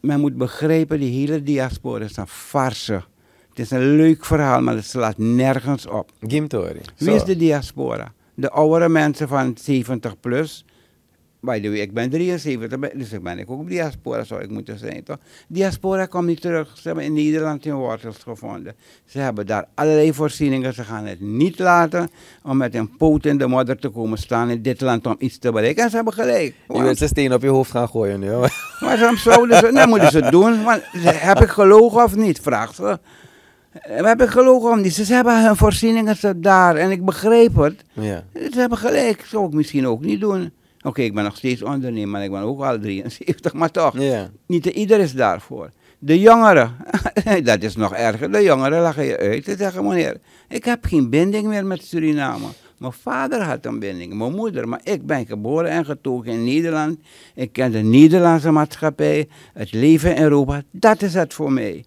[0.00, 3.02] men moet begrijpen, die hele diaspora is een farce.
[3.48, 6.10] Het is een leuk verhaal, maar het slaat nergens op.
[6.20, 6.80] Gimtori.
[6.96, 8.12] Wie is de diaspora?
[8.34, 10.64] De oudere mensen van 70 plus.
[11.44, 14.50] By the way, ik ben 73, ben- dus ik ben ik ook diaspora, zou ik
[14.50, 15.16] moeten zijn, toch?
[15.48, 16.70] Diaspora komt niet terug.
[16.74, 18.74] Ze hebben in Nederland hun wortels gevonden.
[19.06, 20.74] Ze hebben daar allerlei voorzieningen.
[20.74, 22.08] Ze gaan het niet laten
[22.42, 25.38] om met een poot in de modder te komen staan in dit land om iets
[25.38, 25.82] te bereiken.
[25.84, 26.54] En ze hebben gelijk.
[26.68, 28.28] Je wilt ze steen op je hoofd gaan gooien nu.
[28.30, 28.50] hoor.
[28.80, 30.62] Maar waarom zouden ze, nou moeten ze het doen.
[30.64, 32.40] Want, heb ik gelogen of niet?
[32.40, 32.98] Vraagt ze.
[33.72, 34.94] Eh, Heb ik gelogen of niet?
[34.94, 37.82] Ze hebben hun voorzieningen daar en ik begreep het.
[37.92, 38.24] Ja.
[38.34, 40.52] Ze hebben gelijk, zou ik misschien ook niet doen.
[40.82, 43.94] Oké, ik ben nog steeds ondernemer, maar ik ben ook al 73, maar toch.
[44.46, 45.70] Niet ieder is daarvoor.
[45.98, 46.76] De jongeren,
[47.44, 48.32] dat is nog erger.
[48.32, 49.44] De jongeren lachen je uit.
[49.44, 50.16] Ze zeggen, meneer,
[50.48, 52.46] ik heb geen binding meer met Suriname.
[52.78, 54.68] Mijn vader had een binding, mijn moeder.
[54.68, 56.98] Maar ik ben geboren en getogen in Nederland.
[57.34, 60.62] Ik ken de Nederlandse maatschappij, het leven in Europa.
[60.70, 61.84] Dat is het voor mij.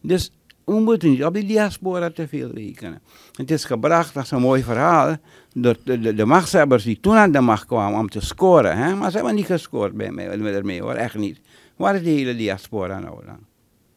[0.00, 0.32] Dus
[0.64, 3.00] we moeten niet op die diaspora te veel rekenen.
[3.32, 5.16] Het is gebracht als een mooi verhaal
[5.54, 8.76] de, de, de machtshebbers die toen aan de macht kwamen om te scoren.
[8.76, 8.94] Hè?
[8.94, 11.40] Maar ze hebben niet gescoord bij mij, ermee hoor, echt niet.
[11.76, 13.38] Waar is die hele diaspora nou dan?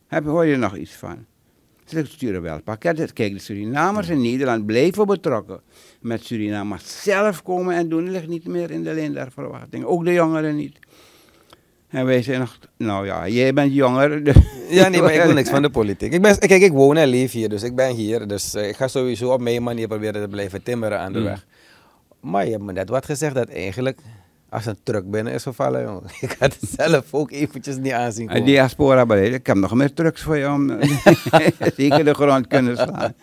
[0.07, 1.25] Heb, hoor je er nog iets van?
[1.85, 3.13] Ze sturen wel pakketten.
[3.13, 5.61] Kijk, de Surinamers in Nederland blijven betrokken
[6.01, 6.69] met Suriname.
[6.69, 9.85] Maar zelf komen en doen ligt niet meer in de lijn der verwachting.
[9.85, 10.79] Ook de jongeren niet.
[11.89, 14.23] En wij zijn nog, nou ja, jij bent jonger.
[14.23, 14.35] dus-
[14.69, 16.13] Ja, nee, maar ik wil niks van de politiek.
[16.13, 18.27] Ik ben, kijk, ik woon en leef hier, dus ik ben hier.
[18.27, 21.25] Dus eh, ik ga sowieso op mijn manier proberen te blijven timmeren aan de Mm.
[21.25, 21.45] weg.
[22.21, 23.99] Maar je hebt me net wat gezegd dat eigenlijk
[24.49, 26.03] als een truck binnen is gevallen, jongen.
[26.21, 28.45] Ik had het zelf ook eventjes niet aanzien En komen.
[28.45, 29.33] diaspora beleid.
[29.33, 30.69] Ik heb nog meer trucks voor je om
[31.77, 33.13] zeker de grond kunnen slaan.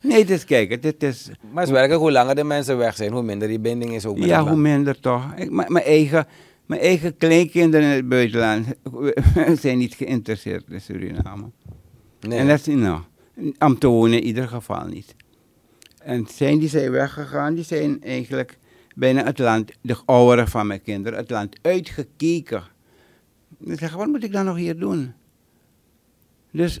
[0.00, 2.96] Nee, is, kijk, het, het is, Maar het is werkelijk, hoe langer de mensen weg
[2.96, 5.24] zijn, hoe minder die binding is ook met ja, hoe minder toch.
[5.36, 6.26] Ik, mijn eigen,
[6.70, 8.66] mijn eigen kleinkinderen in het buitenland
[9.62, 11.50] zijn niet geïnteresseerd in Suriname.
[12.20, 12.38] Nee.
[12.38, 13.00] En dat is, nou,
[13.58, 15.14] om te wonen in ieder geval niet.
[16.02, 18.58] En zijn die zijn weggegaan, die zijn eigenlijk
[18.94, 22.62] bijna het land, de ouderen van mijn kinderen, het land uitgekeken.
[23.58, 25.12] Die zeggen, wat moet ik dan nog hier doen?
[26.50, 26.80] Dus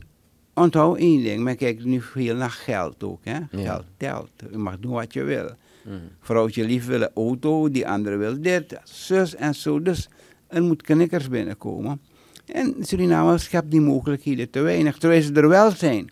[0.54, 3.24] onthoud één ding, men kijkt nu veel naar geld ook.
[3.24, 3.40] Hè?
[3.50, 5.50] Geld telt, je mag doen wat je wil.
[5.82, 5.96] Mhm.
[6.20, 9.82] Vrouwtje lief wil een auto, die andere wil dit, zus en zo.
[9.82, 10.08] Dus
[10.46, 12.00] er moet knikkers binnenkomen.
[12.46, 16.10] En Suriname schept die mogelijkheden te weinig, terwijl ze er wel zijn.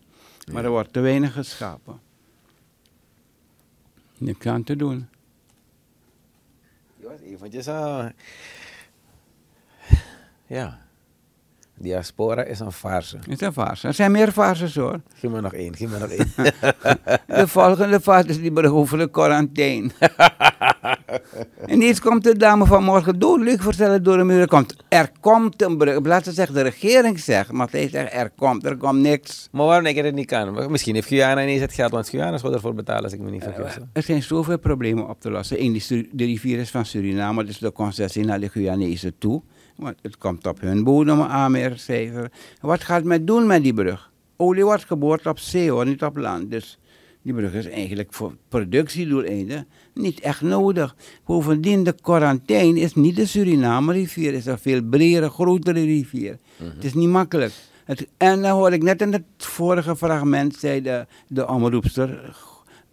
[0.51, 1.99] Maar er wordt te weinig geschapen.
[4.17, 5.07] Niks aan te doen.
[6.99, 8.09] Je was eventjes ah.
[10.47, 10.88] Ja.
[11.79, 13.17] Diaspora is een farce.
[13.17, 13.87] Het is een farce.
[13.87, 15.01] Er zijn meer farces hoor.
[15.15, 16.33] Geef me nog één, geef me nog één.
[17.39, 19.89] De volgende farce is die de quarantaine.
[21.65, 24.39] en eens komt de dame vanmorgen doodleuk vertellen door de muur.
[24.39, 26.05] Er komt, er komt een brug.
[26.05, 27.51] Laat ze zeggen, de regering zegt.
[27.51, 29.47] Maar zij zegt, er komt, er komt niks.
[29.51, 30.71] maar waarom ik het niet kan?
[30.71, 33.43] Misschien heeft Guyana ineens het geld, want Guyana zou ervoor betalen als ik me niet
[33.43, 33.75] vergis.
[33.75, 33.87] hoor.
[33.93, 35.61] Er zijn zoveel problemen op te lossen.
[35.61, 39.41] Eén, de rivier is van Suriname, dus de concessie naar de Guyanese toe.
[39.79, 41.81] Want het komt op hun bodem aan meer.
[42.61, 44.11] Wat gaat men doen met die brug?
[44.35, 46.51] Olie wordt geboord op zee hoor, niet op land.
[46.51, 46.79] Dus
[47.21, 50.95] die brug is eigenlijk voor productiedoeleinden niet echt nodig.
[51.25, 56.37] Bovendien, de quarantaine is niet de Suriname-rivier, het is een veel bredere, grotere rivier.
[56.57, 57.53] Het is niet makkelijk.
[57.85, 62.35] Het, en dan hoor ik net in het vorige fragment, zei de, de omroepster,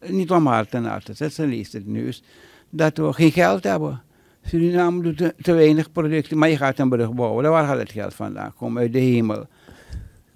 [0.07, 2.23] niet om haar ten harte, zet, ze leest het nieuws,
[2.71, 4.03] dat we geen geld hebben.
[4.47, 7.51] Suriname doet te, te weinig productie, maar je gaat een brug bouwen.
[7.51, 8.83] Waar gaat het geld vandaan komen?
[8.83, 9.47] Uit de hemel.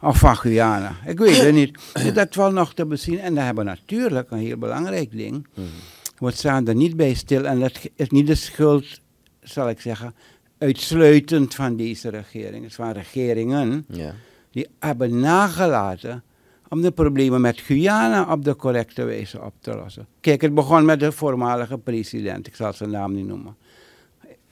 [0.00, 0.92] Of van Guyana.
[1.06, 1.78] Ik weet het niet.
[2.02, 3.18] Dus dat valt nog te bezien.
[3.18, 5.46] En dan hebben we natuurlijk een heel belangrijk ding.
[6.18, 7.44] We staan er niet bij stil.
[7.46, 9.00] En dat is niet de schuld,
[9.40, 10.14] zal ik zeggen,
[10.58, 12.64] uitsluitend van deze regering.
[12.64, 14.12] Het zijn regeringen Ja.
[14.50, 16.22] die hebben nagelaten
[16.68, 20.06] om de problemen met Guyana op de correcte wijze op te lossen.
[20.20, 23.56] Kijk, het begon met de voormalige president, ik zal zijn naam niet noemen.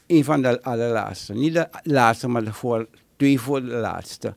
[0.09, 4.35] Een van de allerlaatste, niet de laatste, maar de voor, twee voor de laatste.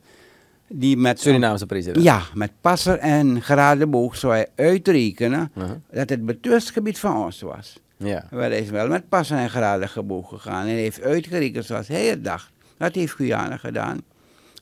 [0.68, 2.04] Die met Surinaamse president.
[2.04, 5.70] Ja, met passer en geradenboog zou hij uitrekenen Uh-huh.
[5.90, 7.80] dat het betwistgebied van ons was.
[7.96, 8.26] Ja.
[8.30, 12.24] Maar hij is wel met passer en geradenboog gegaan en heeft uitgerekend zoals hij het
[12.24, 12.50] dacht.
[12.76, 14.00] Dat heeft Guyana gedaan.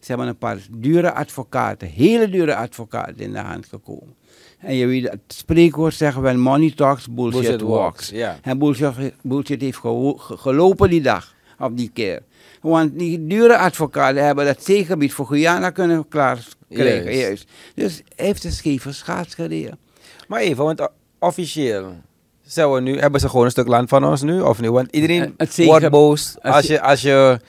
[0.00, 4.14] Ze hebben een paar dure advocaten, hele dure advocaten in de hand gekomen.
[4.58, 8.10] En je weet, het spreekwoord zeggen when money talks, bullshit, Bullshit walks.
[8.42, 9.78] En bullshit, bullshit heeft
[10.18, 12.22] gelopen die dag, op die keer.
[12.60, 17.04] Want die dure advocaten hebben dat zeegebied voor Guyana kunnen klaarkrijgen.
[17.04, 17.18] Juist.
[17.18, 17.46] Juist.
[17.74, 19.78] Dus heeft een scheve schaats gereden.
[20.28, 21.92] Maar even, want o- officieel
[22.42, 24.70] zijn we nu, hebben ze gewoon een stuk land van ons nu, of niet?
[24.70, 27.40] Want Eh, iedereen het zegen- wordt boos als je, als je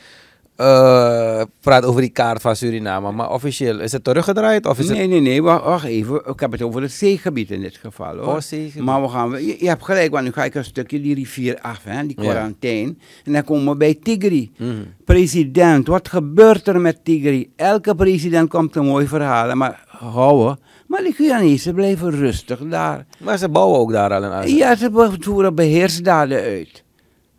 [0.55, 3.11] eh, praat over die kaart van Suriname.
[3.11, 4.65] Maar officieel, is het teruggedraaid?
[4.65, 5.09] Of is Nee, het...
[5.09, 6.15] nee, nee, wacht, wacht even.
[6.25, 8.15] Ik heb het over het zeegebied in dit geval.
[8.17, 8.25] Hoor.
[8.35, 8.83] Oh, zeegebied.
[8.83, 11.59] Maar we gaan, je, je hebt gelijk, want nu ga ik een stukje die rivier
[11.61, 12.31] af, hè, die Ja.
[12.31, 12.95] quarantaine.
[13.23, 14.51] En dan komen we bij Tigri.
[14.57, 14.71] Mhm.
[15.05, 17.51] President, wat gebeurt er met Tigri?
[17.55, 20.59] Elke president komt een mooi verhaal, maar houden.
[20.87, 23.05] Maar de Guyanese blijven rustig daar.
[23.19, 24.55] Maar ze bouwen ook daar al een aan.
[24.55, 26.83] Ja, ze voeren beheersdaden uit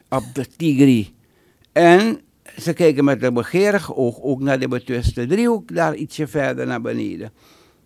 [0.09, 1.15] op de Tigri.
[1.73, 2.21] En
[2.59, 6.81] ze kijken met een begeerig oog ook naar de betwiste driehoek, daar ietsje verder naar
[6.81, 7.31] beneden.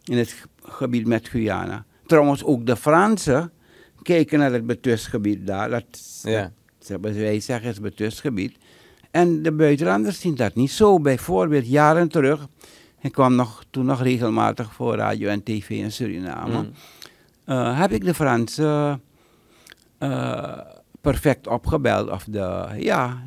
[0.05, 1.85] In het ge- gebied met Guyana.
[2.07, 3.53] Trouwens, ook de Fransen
[4.03, 5.71] kijken naar het betwistgebied daar.
[5.71, 5.85] Dat,
[6.23, 6.53] Ja.
[6.87, 8.57] dat, wij zeggen het betwistgebied.
[9.11, 11.01] En de buitenlanders zien dat niet zo.
[11.01, 12.47] Bijvoorbeeld, jaren terug,
[13.01, 16.53] ik kwam nog, toen nog regelmatig voor radio en tv in Suriname.
[16.59, 16.67] Mhm.
[17.45, 18.99] Eh, heb ik de Franse
[19.99, 20.59] eh,
[21.01, 22.11] perfect opgebeld.
[22.11, 23.23] Of de, ja,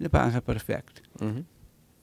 [0.00, 1.00] de Franse perfect.
[1.18, 1.40] Mhm.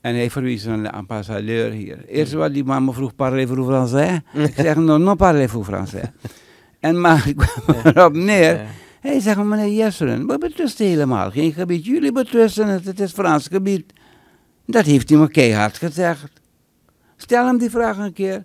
[0.00, 2.04] En hij verwies naar de ambassadeur hier.
[2.06, 4.20] Eerst wat die man me vroeg, parlez-vous français?
[4.48, 6.10] ik zeg, non, non parlez-vous français.
[6.80, 8.54] en maar ik kwam erop neer.
[8.54, 8.66] Ja.
[9.00, 11.84] Hij zegt, meneer Jesseren, we betwisten helemaal geen gebied.
[11.84, 13.92] Jullie betwisten het, het is Frans gebied.
[14.66, 16.40] Dat heeft hij me keihard gezegd.
[17.16, 18.44] Stel hem die vraag een keer.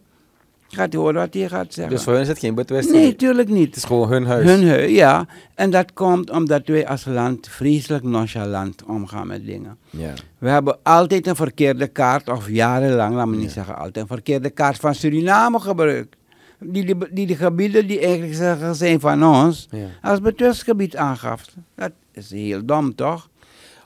[0.73, 1.93] Gaat horen wat hij gaat zeggen.
[1.95, 2.95] Dus voor hen is het geen betwisting.
[2.95, 3.65] nee, tuurlijk niet.
[3.67, 4.45] Het is gewoon hun huis.
[4.45, 5.25] Hun huis, ja.
[5.55, 9.77] En dat komt omdat wij als land vreselijk nonchalant omgaan met dingen.
[9.89, 10.13] Ja.
[10.37, 14.49] We hebben altijd een verkeerde kaart, of jarenlang, laat me niet zeggen altijd, een verkeerde
[14.49, 16.15] kaart van Suriname gebruikt.
[16.59, 19.85] Die, die, die de gebieden die eigenlijk zeggen zijn van ons, Ja.
[20.01, 21.45] als betwistgebied aangaf.
[21.75, 23.29] Dat is heel dom, toch?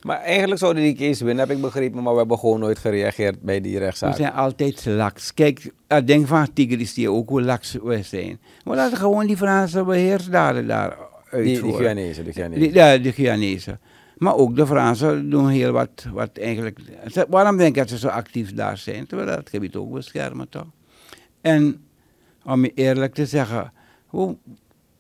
[0.06, 2.04] Maar eigenlijk zouden die case winnen, heb ik begrepen.
[2.04, 4.16] Maar we hebben gewoon nooit gereageerd bij die We rechtszaak.
[4.16, 5.34] zijn altijd laks.
[5.34, 8.40] Kijk, ik denk van Tigris die ook hoe laks we zijn.
[8.64, 10.98] We laten gewoon die Franse beheersdaden daar
[11.32, 11.80] Die, die uitvoeren.
[11.80, 12.60] Guyanese, de Guyanese.
[12.60, 13.80] Die, ja, de Guyanese.
[14.18, 16.80] Maar ook de Fransen doen heel wat, wat eigenlijk...
[17.30, 19.08] Waarom denk ik dat ze zo actief daar zijn?
[19.08, 20.68] Terwijl dat gebied ook beschermen, toch?
[21.42, 21.86] En
[22.44, 23.74] om je eerlijk te zeggen...
[24.10, 24.36] We,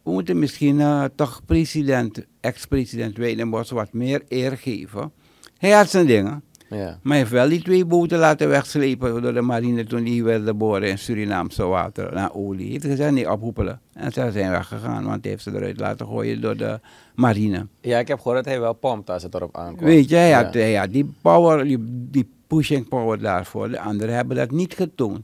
[0.07, 5.11] we moeten misschien eh, toch president, ex-president Weidenbos wat meer eer geven.
[5.57, 6.41] Hij had zijn dingen.
[6.69, 6.85] Ja.
[6.85, 10.57] Maar hij heeft wel die twee boten laten wegslepen door de marine toen die wilden
[10.57, 12.63] boren in Surinaamse water naar olie.
[12.63, 13.81] Hij heeft gezegd nee, ophoepelen.
[13.93, 16.79] En ze zijn weggegaan, want hij heeft ze eruit laten gooien door de
[17.15, 17.67] marine.
[17.81, 19.79] ja, ik heb gehoord dat hij wel pompt als het erop aankomt.
[19.81, 20.43] Weet je, hij Ja.
[20.43, 21.77] had, hij had die power, die,
[22.11, 23.69] die pushing power daarvoor.
[23.69, 25.21] De anderen hebben dat niet getoond.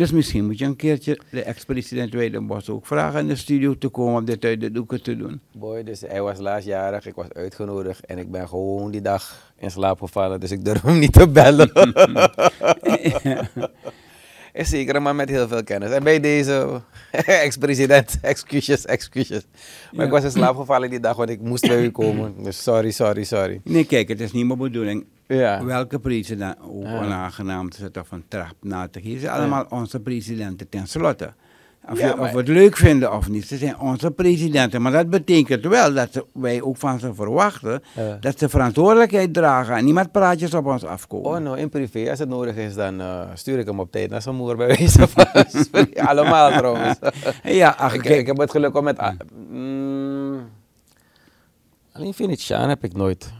[0.00, 3.88] Dus misschien moet je een keertje de ex-president Weidenbos ook vragen in de studio te
[3.88, 5.40] komen om dit uit de doeken te doen.
[5.52, 9.70] Boy, dus hij was laatstjarig, ik was uitgenodigd en ik ben gewoon die dag in
[9.70, 11.72] slaap gevallen, dus ik durf hem niet te bellen.
[14.52, 15.90] Is zeker man met heel veel kennis.
[15.90, 16.80] En bij deze
[17.44, 19.42] ex-president, excuses, excuses.
[19.92, 20.16] Maar ik Ja.
[20.16, 22.34] was in slaap gevallen die dag, want ik moest bij u komen.
[22.44, 23.60] Dus sorry, sorry, sorry.
[23.64, 25.04] Nee, kijk, het is niet mijn bedoeling
[25.36, 25.64] Ja.
[25.64, 26.98] welke president ook Ja.
[27.04, 29.14] onaangenaam te zetten of een trap na te geven.
[29.20, 31.32] Ze zijn allemaal onze presidenten tenslotte.
[31.90, 34.82] Of, Ja, of we het leuk vinden of niet, ze zijn onze presidenten.
[34.82, 38.16] Maar dat betekent wel dat ze- wij ook van ze verwachten Ja.
[38.20, 41.30] dat ze verantwoordelijkheid dragen en niet met praatjes op ons afkomen.
[41.30, 44.10] Oh nou, in privé, als het nodig is, dan eh, stuur ik hem op tijd
[44.10, 45.26] naar zijn moeder bij wijze van.
[46.08, 46.98] Allemaal trouwens.
[47.42, 48.98] Ja, ach, ik, ik heb het geluk om met...
[48.98, 49.12] ah,
[49.50, 50.48] mm,
[51.92, 53.32] alleen Venetiaan heb ik nooit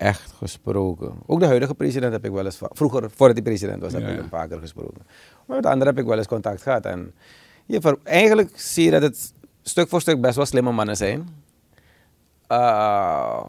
[0.00, 1.12] echt gesproken.
[1.26, 2.60] Ook de huidige president heb ik wel eens...
[2.70, 4.20] Vroeger, voordat hij president was, heb Ja, ik ja.
[4.20, 5.06] hem vaker gesproken.
[5.46, 6.84] Maar met anderen heb ik wel eens contact gehad.
[6.84, 7.14] En
[7.66, 9.32] je eigenlijk zie je dat het
[9.62, 11.28] stuk voor stuk best wel slimme mannen zijn.
[12.48, 13.44] Uh,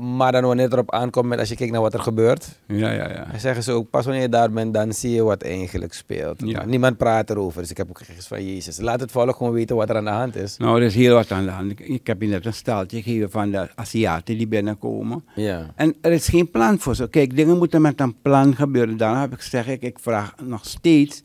[0.00, 2.58] maar dan wanneer het erop aankomt, met als je kijkt naar wat er gebeurt...
[2.66, 3.26] ja, ja, ja.
[3.30, 6.40] Dan zeggen ze ook, pas wanneer je daar bent, dan zie je wat eigenlijk speelt.
[6.44, 6.64] Ja.
[6.64, 7.60] Niemand praat erover.
[7.60, 10.04] Dus ik heb ook gezegd van Jezus, laat het volk gewoon weten wat er aan
[10.04, 10.56] de hand is.
[10.56, 11.70] Nou, er is heel wat aan de hand.
[11.70, 15.24] Ik, ik heb je net een staaltje gegeven van de Aziaten die binnenkomen.
[15.34, 15.72] Ja.
[15.76, 17.08] En er is geen plan voor ze.
[17.08, 18.96] Kijk, dingen moeten met een plan gebeuren.
[18.96, 21.22] Daarom heb ik gezegd, ik, ik vraag nog steeds,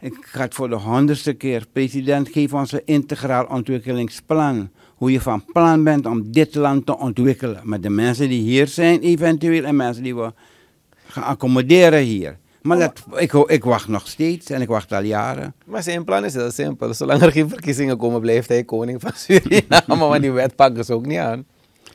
[0.00, 4.70] ik ga het voor de honderdste keer, president, geef ons een integraal ontwikkelingsplan.
[4.94, 7.60] Hoe je van plan bent om dit land te ontwikkelen.
[7.62, 10.32] Met de mensen die hier zijn eventueel en mensen die we
[11.06, 12.38] gaan accommoderen hier.
[12.62, 15.54] Maar dat, ik, ik wacht nog steeds en ik wacht al jaren.
[15.66, 16.94] Maar zijn plan is heel simpel.
[16.94, 20.08] Zolang er geen verkiezingen komen, blijft hij koning van Suriname.
[20.08, 21.44] maar die wet pakken ze ook niet aan.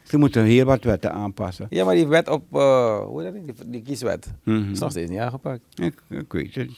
[0.04, 1.68] Ze moeten heel wat wetten aanpassen.
[1.70, 3.56] Ja, maar die wet op, eh, hoe heet dat?
[3.58, 4.72] Die, die kieswet, Mhm.
[4.72, 5.62] is nog steeds niet aangepakt.
[5.76, 6.70] ik, ik weet het.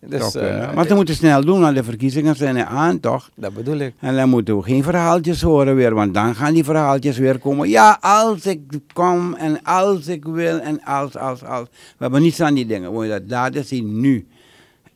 [0.00, 0.34] Dus
[0.74, 3.30] maar ze moeten snel doen, want de verkiezingen zijn er aan, toch?
[3.34, 3.94] dat bedoel ik.
[4.00, 7.68] En dan moeten we geen verhaaltjes horen weer, want dan gaan die verhaaltjes weer komen.
[7.68, 8.60] Ja, als ik
[8.92, 11.68] kom en als ik wil en als, als, als.
[11.70, 12.88] We hebben niets aan die dingen.
[12.88, 14.26] We moeten dat daden zien nu.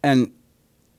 [0.00, 0.32] En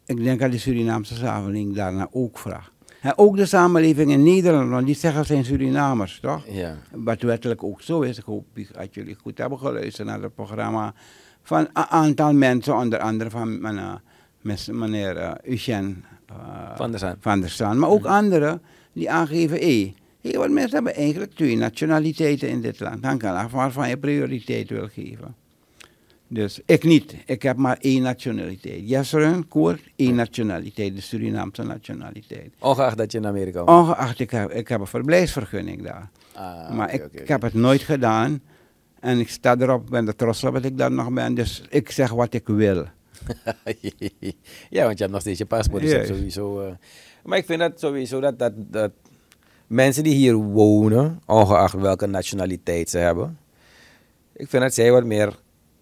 [0.05, 2.71] ik denk dat de Surinaamse samenleving daarna ook vraagt.
[3.01, 6.45] En ook de samenleving in Nederland, want die zeggen zijn Surinamers, toch?
[6.47, 6.77] Ja.
[6.91, 8.17] Wat wettelijk ook zo is.
[8.17, 10.93] Ik hoop dat jullie goed hebben geluisterd naar het programma
[11.43, 14.01] van een aantal mensen, onder andere van meneer,
[14.71, 15.95] meneer uh, Eugène
[16.31, 17.15] uh, van der Saan.
[17.19, 17.79] Van der Saan.
[17.79, 18.61] Maar ook anderen
[18.93, 23.03] die aangeven, hé, hey, wat mensen hebben eigenlijk twee nationaliteiten in dit land.
[23.03, 25.35] Dan kan af waarvan je prioriteit wil geven.
[26.27, 27.15] Dus ik niet.
[27.25, 28.89] Ik heb maar één nationaliteit.
[28.89, 30.95] Jesseren, Koert, één nationaliteit.
[30.95, 32.53] De Surinaamse nationaliteit.
[32.59, 33.79] Ongeacht dat je in Amerika woont?
[33.79, 36.09] Ongeacht, ik heb, ik heb een verblijfsvergunning daar.
[36.33, 38.41] Ah, maar ik, ik heb het nooit gedaan.
[39.01, 41.33] En ik sta erop, ben er trots op dat ik dat nog ben.
[41.33, 42.75] Dus ik zeg wat ik wil.
[44.69, 45.81] ja, want je hebt nog steeds je paspoort.
[45.81, 46.71] Dus sowieso, eh,
[47.23, 48.91] maar ik vind dat sowieso dat, dat, dat
[49.67, 53.37] mensen die hier wonen, ongeacht welke nationaliteit ze hebben,
[54.33, 55.39] ik vind dat zij wat meer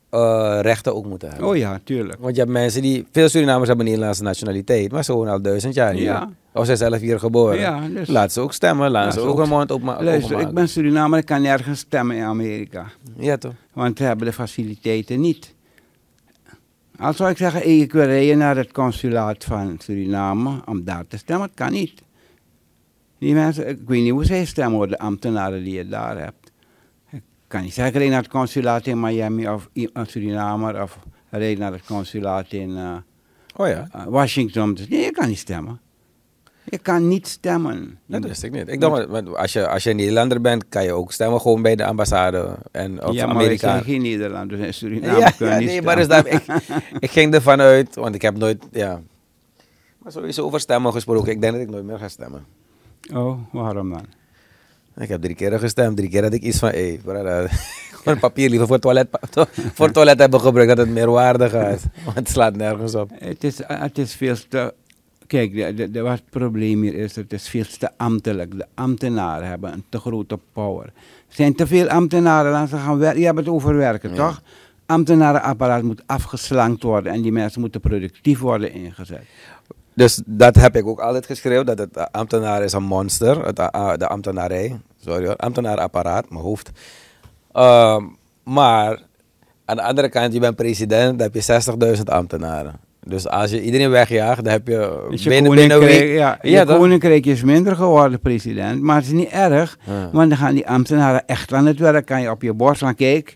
[0.09, 1.47] eh, rechten ook moeten hebben.
[1.47, 2.19] Oh ja, tuurlijk.
[2.19, 5.41] Want je hebt mensen die, veel Surinamers hebben een Nederlandse nationaliteit, maar ze wonen al
[5.41, 6.03] duizend jaar hier.
[6.03, 6.29] Ja.
[6.53, 7.59] Of zijn zelf hier geboren.
[7.59, 10.49] Ja, dus- Laat ze ook stemmen, laat ze ze ook een mond opma Luister, openmaken.
[10.49, 12.85] ik ben Surinamer, ik kan nergens stemmen in Amerika.
[13.17, 13.53] Ja toch?
[13.73, 15.53] Want we hebben de faciliteiten niet.
[16.99, 21.17] Als zou ik zeggen, ik wil rijden naar het consulaat van Suriname om daar te
[21.17, 22.01] stemmen, kan niet.
[23.19, 26.38] Die mensen, ik weet niet hoe zij stemmen de ambtenaren die je daar hebt.
[27.49, 31.57] Ik kan niet zeggen, rijd naar het consulaat in Miami of een Surinamer of rijd
[31.57, 32.95] naar het consulaat in eh,
[33.55, 34.73] Oh ja, eh, Washington.
[34.73, 35.79] Dus nee, je kan niet stemmen.
[36.63, 37.99] Je kan niet stemmen.
[38.05, 38.67] dat wist ik niet.
[38.67, 41.61] Ik dacht, maar- maar als je, als je Nederlander bent, kan je ook stemmen gewoon
[41.61, 43.71] bij de ambassade en, of ja, maar Amerika.
[43.71, 45.19] zijn geen Nederlanders in Suriname.
[45.19, 46.31] Ja, kunnen ja, niet nee, maar dus stemmen.
[46.47, 46.73] daar, ik,
[47.05, 49.01] ik ging ervan uit, want ik heb nooit, ja.
[49.97, 52.45] Maar sowieso over stemmen gesproken, ik denk dat ik nooit meer ga stemmen.
[53.13, 54.05] Oh, waarom dan?
[54.99, 57.47] Ik heb drie keer gestemd, drie keer had ik iets van, hé, hey,
[58.03, 59.07] gewoon papier liever voor toilet,
[59.77, 61.81] voor toilet hebben gebruikt, dat het meer waarde gaat.
[62.05, 63.09] Want het slaat nergens op.
[63.13, 64.73] Het is, het is veel te.
[65.27, 68.57] Kijk, de, de, de- wat het probleem hier is, het is veel te ambtelijk.
[68.57, 70.85] De ambtenaren hebben een te grote power.
[70.85, 73.19] Er zijn te veel ambtenaren, laten ze gaan werken.
[73.19, 74.15] Je hebt het over werken, Ja.
[74.15, 74.41] toch?
[74.85, 79.23] Ambtenarenapparaat moet afgeslankt worden en die mensen moeten productief worden ingezet.
[79.99, 83.67] Dus dat heb ik ook altijd geschreven, dat het ambtenaar is een monster, het, uh,
[83.75, 86.69] uh, de ambtenarij, sorry hoor, ambtenaarapparaat, mijn hoofd.
[87.51, 88.03] Ehm,
[88.43, 89.01] maar
[89.65, 91.41] aan de andere kant, je bent president, dan heb je
[91.97, 92.79] 60.000 ambtenaren.
[93.05, 96.17] Dus als je iedereen wegjaagt, dan heb je Dus je binnen, binnen een koninkrijk, week...
[96.17, 98.81] ja, je Ja, koninkrijk is minder geworden, president.
[98.81, 100.09] Maar het is niet erg, Ja.
[100.11, 102.05] want dan gaan die ambtenaren echt aan het werk.
[102.05, 103.33] Kan je op je borst gaan kijken.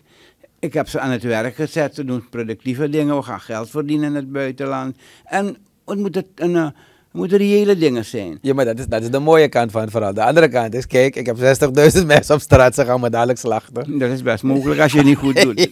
[0.58, 1.94] Ik heb ze aan het werk gezet.
[1.94, 3.16] Ze doen productieve dingen.
[3.16, 4.96] We gaan geld verdienen in het buitenland.
[5.24, 6.72] En het moeten, een, eh, het
[7.12, 8.38] moeten reële dingen zijn.
[8.40, 10.14] Ja, maar dat is, dat is de mooie kant van het verhaal.
[10.14, 13.38] De andere kant is, kijk, ik heb 60.000 mensen op straat, ze gaan me dadelijk
[13.38, 13.98] slachten.
[13.98, 15.56] Dat is best mogelijk als je het niet goed doet.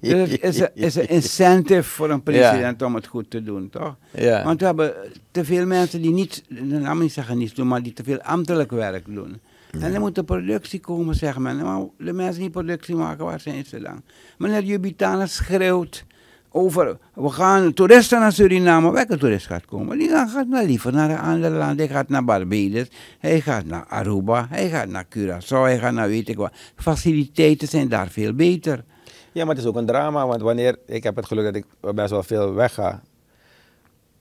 [0.00, 3.70] Dus het is een, is een incentive voor een president om het goed te doen,
[3.70, 3.96] toch?
[4.10, 4.44] Ja.
[4.44, 4.94] Want we hebben
[5.30, 8.20] te veel mensen die niet, laat me niet zeggen niets doen, maar die te veel
[8.20, 9.40] ambtelijk werk doen.
[9.80, 11.56] En er moet een productie komen, men.
[11.56, 14.02] Maar de mensen die productie maken, waar zijn ze dan?
[14.38, 16.04] Meneer Jubitana schreeuwt
[16.54, 18.92] over, we gaan toeristen naar Suriname.
[18.92, 19.98] Welke toerist gaat komen?
[19.98, 21.78] Die gaat, naar liever naar een ander land.
[21.78, 22.88] Hij gaat naar Barbados,
[23.18, 26.52] hij gaat naar Aruba, hij gaat naar Curaçao, hij gaat naar weet ik wat.
[26.76, 28.84] Faciliteiten zijn daar veel beter.
[29.32, 31.94] Ja, maar het is ook een drama, want wanneer, ik heb het geluk dat ik
[31.94, 33.02] best wel veel wegga.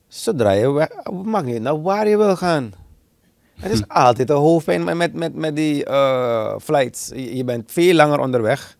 [0.07, 0.89] Zodra je weg,
[1.23, 2.71] maakt niet naar waar je wil gaan.
[3.59, 7.11] Het is altijd een hoofdpijn met, met, met, met die eh, flights.
[7.15, 8.77] Je bent veel langer onderweg.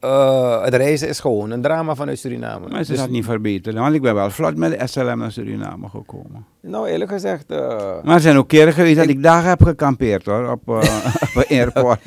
[0.00, 2.68] Eh, het reizen is gewoon een drama vanuit Suriname.
[2.68, 5.32] Maar ze Dus- dat niet verbeteren, want ik ben wel vlot met de SLM naar
[5.32, 6.46] Suriname gekomen.
[6.60, 10.26] Nou, eerlijk gezegd, eh, Maar er zijn ook keren geweest dat ik dagen heb gekampeerd
[10.26, 10.68] hoor, op,
[11.26, 12.04] op een airport.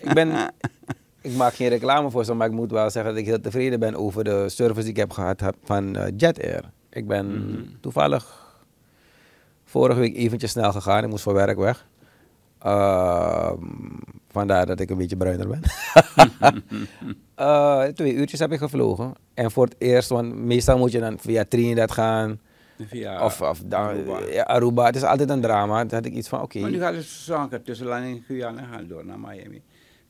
[0.00, 0.30] ik ben...
[1.20, 3.80] Ik maak geen reclame voor ze, maar ik moet wel zeggen dat ik heel tevreden
[3.80, 6.70] ben over de service die ik heb gehad heb van Jet Air.
[6.90, 8.54] Ik ben toevallig
[9.64, 11.02] vorige week eventjes snel gegaan.
[11.04, 11.86] Ik moest voor werk weg.
[12.58, 13.56] Ehm,
[14.32, 15.60] vandaar dat ik een beetje bruiner ben.
[17.34, 19.12] Eh, twee uurtjes heb ik gevlogen.
[19.34, 22.40] En voor het eerst, want meestal moet je dan via Trinidad gaan.
[22.88, 24.18] Via of of dan, Aruba.
[24.30, 24.86] Ja, Aruba.
[24.86, 25.80] Het is altijd een drama.
[25.80, 26.58] Toen had ik iets van, oké.
[26.58, 29.62] Maar nu gaat het zanken tussen Landing en Guyana gaan door naar Miami.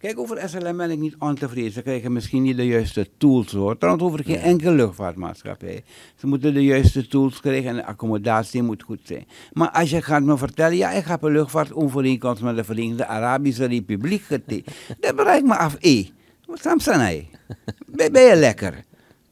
[0.03, 1.73] Kijk, over SLM ben ik niet ontevreden.
[1.73, 3.79] Ze krijgen misschien niet de juiste tools hoor.
[3.79, 5.85] Trouwens, over geen enkele luchtvaartmaatschappij.
[6.17, 9.27] Ze moeten de juiste tools krijgen en de accommodatie moet goed zijn.
[9.53, 13.65] Maar als je gaat me vertellen, ja, ik heb een luchtvaartovereenkomst met de Verenigde Arabische
[13.65, 14.77] Republiek getekend.
[15.01, 16.11] Dat bereikt me af, hé.
[16.47, 17.29] Wat Samson, hé.
[17.87, 18.85] Ben, ben je lekker?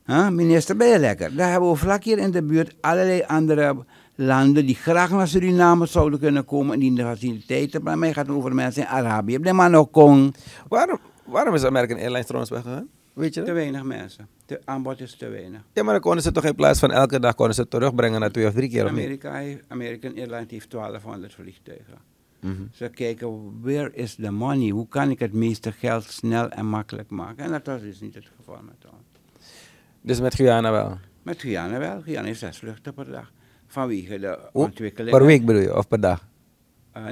[0.07, 0.29] Huh?
[0.29, 1.35] Minister, ben je lekker?
[1.35, 3.77] Daar hebben we vlak hier in de buurt allerlei andere
[4.21, 7.83] landen die graag naar Suriname zouden kunnen komen en die de faciliteiten.
[7.83, 9.39] Maar mij gaat het over mensen in Arabië.
[9.39, 10.35] De Manokong.
[10.69, 12.89] Waarom, waarom is American Airlines trouwens weggegaan?
[13.13, 14.29] Weet je Te weinig mensen.
[14.47, 15.61] De aanbod is te weinig.
[15.73, 18.31] Ja, maar dan konden ze toch in plaats van elke dag konden ze terugbrengen naar
[18.31, 19.01] twee of drie keer of niet?
[19.01, 21.95] Amerika, heeft- American Airlines heeft 1200 vliegtuigen.
[22.41, 22.53] Mhm.
[22.73, 24.69] Ze kijken, where is the money?
[24.69, 27.45] Hoe kan ik het meeste geld snel en makkelijk maken?
[27.45, 29.03] En dat was dus niet het geval met ons.
[30.01, 30.99] Dus met Guyana wel.
[31.23, 32.01] Met Guyana wel.
[32.03, 33.33] Guyana heeft zes vluchten per dag.
[33.71, 35.17] Vanwege de ontwikkeling.
[35.17, 36.29] Per week bedoel je, of per dag?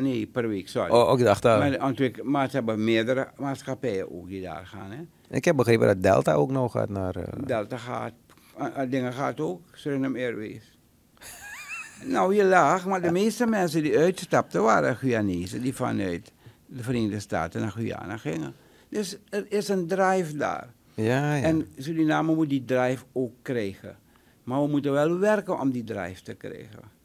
[0.00, 0.90] nee, per week, sorry.
[0.90, 1.58] Oh, ik dacht al.
[1.58, 4.90] maar, maar ze hebben meerdere maatschappijen ook die daar gaan.
[4.90, 4.98] Hè.
[5.36, 7.16] Ik heb begrepen dat Delta ook nog gaat naar...
[7.16, 8.12] eh, Delta gaat,
[8.60, 10.78] uh, uh, dingen gaat ook, Suriname Airways.
[12.14, 16.32] nou, je laag, maar de meeste mensen die uitstapten waren Guyanese, die vanuit
[16.66, 18.54] de Verenigde Staten naar Guyana gingen.
[18.88, 20.68] Dus er is een drive daar.
[20.94, 21.42] ja, ja.
[21.42, 23.96] En Suriname moet die drive ook krijgen.
[24.48, 26.96] Maar we moeten wel werken om die drive te krijgen.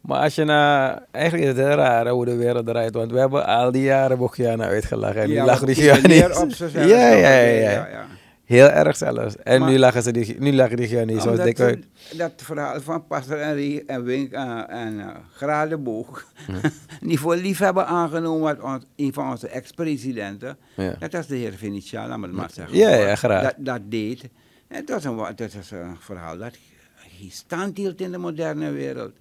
[0.00, 1.02] Maar als je naar...
[1.10, 2.94] Eigenlijk is het heel raar hoe de wereld draait.
[2.94, 5.20] Want we hebben al die jaren Guyana uitgelachen.
[5.22, 7.70] En nu lachen die zelfs Ja, ja, ja, ja.
[7.88, 8.06] ja.
[8.44, 9.36] Heel erg zelfs.
[9.36, 11.86] En Maar- nu lachen ze die, nu lachen die Guyanese zo dik uit.
[12.16, 16.24] dat verhaal van Pastor en, Rie- en, Wink, eh, en eh, Gradenboog
[17.00, 20.94] niet voor lief hebben aangenomen wat ons, een van onze ex-presidenten, Ja.
[20.98, 22.76] dat was de heer Venetiaan, laat me het maar zeggen.
[22.78, 23.42] Ja, ja, graag.
[23.42, 24.28] Dat, dat deed.
[24.68, 26.56] En het was een, dat was een verhaal dat
[26.94, 29.12] hij stand hield in de moderne wereld.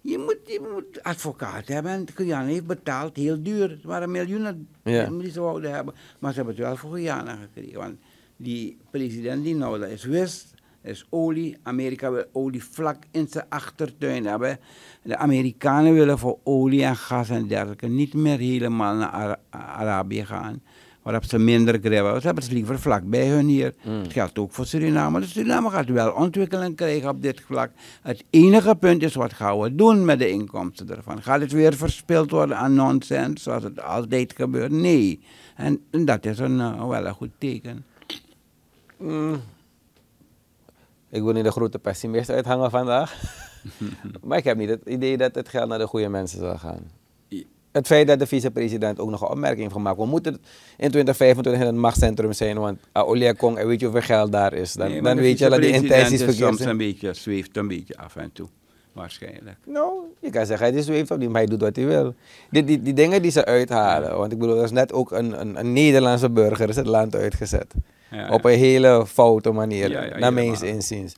[0.00, 3.70] Je moet, je moet advocaat hebben en Guyana heeft betaald, heel duur.
[3.70, 5.10] Het waren miljoenen Ja.
[5.10, 5.94] die ze wouden hebben.
[6.18, 7.78] Maar ze hebben het wel voor Guyana gekregen.
[7.78, 7.96] Want
[8.36, 11.56] die president die nou dat is wist, is olie.
[11.62, 14.58] Amerika wil olie vlak in zijn achtertuin hebben.
[15.02, 20.24] De Amerikanen willen voor olie en gas en dergelijke niet meer helemaal naar Ara- Arabië
[20.24, 20.62] gaan.
[21.02, 22.20] Waarop ze minder hebben.
[22.20, 23.74] Ze hebben het liever vlak bij hun hier.
[23.82, 24.00] Mm.
[24.02, 25.20] Het geldt ook voor Suriname.
[25.20, 27.70] Dus Suriname gaat wel ontwikkeling krijgen op dit vlak.
[28.02, 31.22] Het enige punt is, wat gaan we doen met de inkomsten ervan?
[31.22, 34.70] Gaat het weer verspild worden aan nonsens, zoals het altijd gebeurt?
[34.70, 35.20] Nee.
[35.56, 37.84] En, en dat is een, eh, wel een goed teken.
[38.96, 39.40] Mm.
[41.10, 43.22] Ik wil niet de grote pessimist uithangen vandaag.
[44.24, 47.01] maar ik heb niet het idee dat het geld naar de goede mensen zal gaan.
[47.72, 49.96] Het feit dat de vicepresident ook nog een opmerking heeft gemaakt.
[49.96, 50.32] We moeten
[50.76, 54.52] in 2025 in het machtscentrum zijn, want uh, Oliakong, en weet je hoeveel geld daar
[54.52, 54.72] is.
[54.72, 56.68] Dan, Nee, dan weet je dat die intenties verkeerd soms zijn.
[56.68, 58.48] een beetje, zweeft een beetje af en toe.
[58.92, 59.56] Waarschijnlijk.
[59.66, 62.14] Nou, je kan zeggen, hij zweeft op niet, maar hij doet wat hij wil.
[62.50, 65.40] Die, die, die dingen die ze uithalen, want ik bedoel, er is net ook een,
[65.40, 67.74] een, een Nederlandse burger is het land uitgezet.
[68.10, 71.14] Ja, Op een hele foute manier, Ja, naar mijn inziens.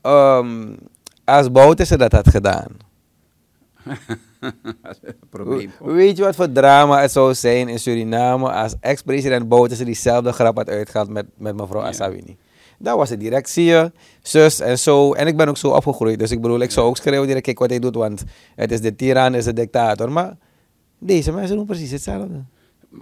[0.00, 0.66] Ehm,
[1.24, 2.86] als Bouterse dat had gedaan, dat
[5.30, 5.70] probleem.
[5.80, 10.56] weet je wat voor drama het zou zijn in Suriname als ex-president Bouterse diezelfde grap
[10.56, 11.88] had uitgehaald met, met mevrouw Ja.
[11.88, 12.36] Assawini?
[12.78, 15.12] Dat was het direct, zie je, zus en zo.
[15.12, 17.58] En ik ben ook zo opgegroeid, dus ik bedoel, ik zou ook schreeuwen direct, kijk
[17.58, 18.24] wat hij doet, want
[18.54, 20.12] het is de tiran, het is de dictator.
[20.12, 20.36] Maar
[20.98, 22.42] deze mensen doen precies hetzelfde.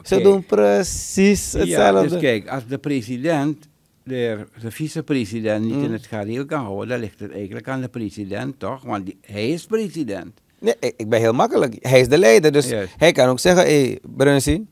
[0.02, 2.08] Ze doen precies Ja, hetzelfde.
[2.08, 3.68] dus kijk, als de president
[4.02, 5.84] de, de vicepresident niet Mm.
[5.84, 8.82] in het gareel kan houden, dan ligt het eigenlijk aan de president, toch?
[8.82, 10.40] Want die, hij is president.
[10.60, 11.76] Nee, ik, ik ben heel makkelijk.
[11.80, 12.92] Hij is de leider, dus Juist.
[12.96, 14.66] hij kan ook zeggen, hé, hey, Brunsie,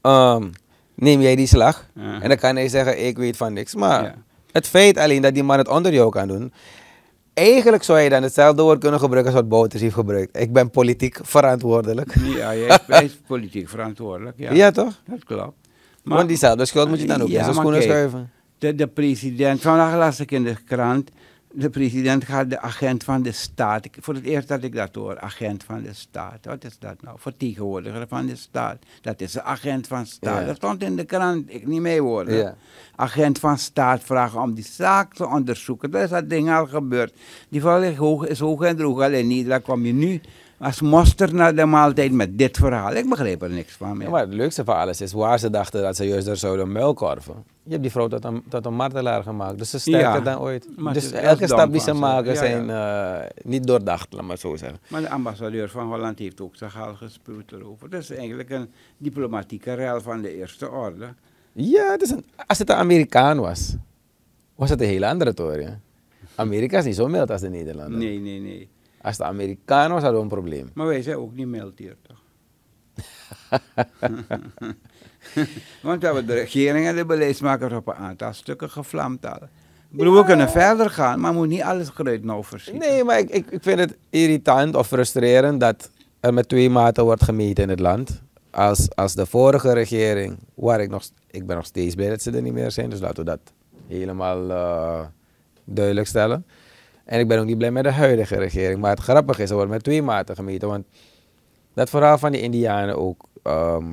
[0.00, 0.48] ehm,
[0.94, 1.86] neem jij die slag?
[1.94, 2.20] Ja.
[2.20, 3.74] En dan kan hij zeggen, ik weet van niks.
[3.74, 4.14] Maar Ja.
[4.52, 6.52] het feit alleen dat die man het onder jou kan doen,
[7.34, 10.38] eigenlijk zou je dan hetzelfde woord kunnen gebruiken als wat Bouters heeft gebruikt.
[10.40, 12.14] Ik ben politiek verantwoordelijk.
[12.24, 12.52] Ja,
[12.86, 14.38] hij is politiek verantwoordelijk.
[14.38, 15.02] Ja, Ja, toch?
[15.06, 15.54] dat klopt.
[16.04, 18.30] Want diezelfde schuld moet je dan ook Ja, in zijn maar schoenen kijk, schuiven.
[18.58, 21.10] De, de president, vandaag las ik in de krant,
[21.58, 23.84] de president gaat de agent van de staat.
[23.84, 26.38] Ik- voor het eerst dat ik dat hoor, agent van de staat.
[26.44, 27.16] Wat is dat nou?
[27.20, 28.78] Vertegenwoordiger van de staat.
[29.00, 30.40] Dat is een agent van staat.
[30.40, 30.46] Ja.
[30.46, 32.36] Dat stond in de krant, ik niet mee woorden.
[32.36, 32.56] Ja.
[32.96, 35.90] Agent van staat vragen om die zaak te onderzoeken.
[35.90, 37.14] Dat is dat ding al gebeurd.
[37.48, 39.00] Die val is hoog, is hoog en droog.
[39.00, 40.20] Alleen niet, dan kom je nu
[40.58, 42.92] als monster naar de maaltijd met dit verhaal.
[42.94, 44.06] Ik begreep er niks van meer.
[44.06, 46.72] Ja, maar het leukste van alles is waar ze dachten dat ze juist er zouden
[46.72, 47.34] muilkorven.
[47.62, 50.20] Je hebt die vrouw tot een, tot een martelaar gemaakt, dus ze is sterker Ja,
[50.20, 50.68] dan ooit.
[50.92, 54.78] Dus elke stap die ze maken Ja, zijn eh, niet doordacht, laat maar zo zeggen.
[54.88, 57.90] Maar de ambassadeur van Holland heeft ook zijn gaal gespuwd erover.
[57.90, 61.06] Dat is eigenlijk een diplomatieke rel van de eerste orde.
[61.52, 63.74] Ja, het is een, als het een Amerikaan was,
[64.54, 65.62] was het een hele andere tory.
[65.64, 65.72] hè.
[66.34, 67.98] Amerika is niet zo mild als de Nederlanden.
[67.98, 68.68] Nee, nee, nee.
[69.06, 70.70] Als het een Amerikaan was, hadden we een probleem.
[70.74, 72.22] Maar wij zijn ook niet mild hier, toch?
[75.82, 79.48] Want we hebben de regering en de beleidsmakers op een aantal stukken gevlamd al.
[79.90, 82.88] Ik bedoel, we kunnen verder gaan, maar moet niet alles kruid nou verschieten.
[82.88, 85.90] Nee, maar ik, ik, ik vind het irritant of frustrerend dat
[86.20, 88.22] er met twee maten wordt gemeten in het land.
[88.50, 92.30] Als, als de vorige regering, waar ik nog, ik ben nog steeds blij dat ze
[92.30, 93.52] er niet meer zijn, dus laten we dat
[93.86, 95.06] helemaal eh,
[95.64, 96.44] duidelijk stellen.
[97.06, 98.80] En ik ben ook niet blij met de huidige regering.
[98.80, 100.68] Maar het grappige is, er wordt met twee maten gemeten.
[100.68, 100.86] Want
[101.74, 103.84] dat verhaal van die Indianen ook, ehm,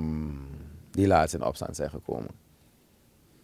[0.92, 2.30] die laatst in opstand zijn gekomen.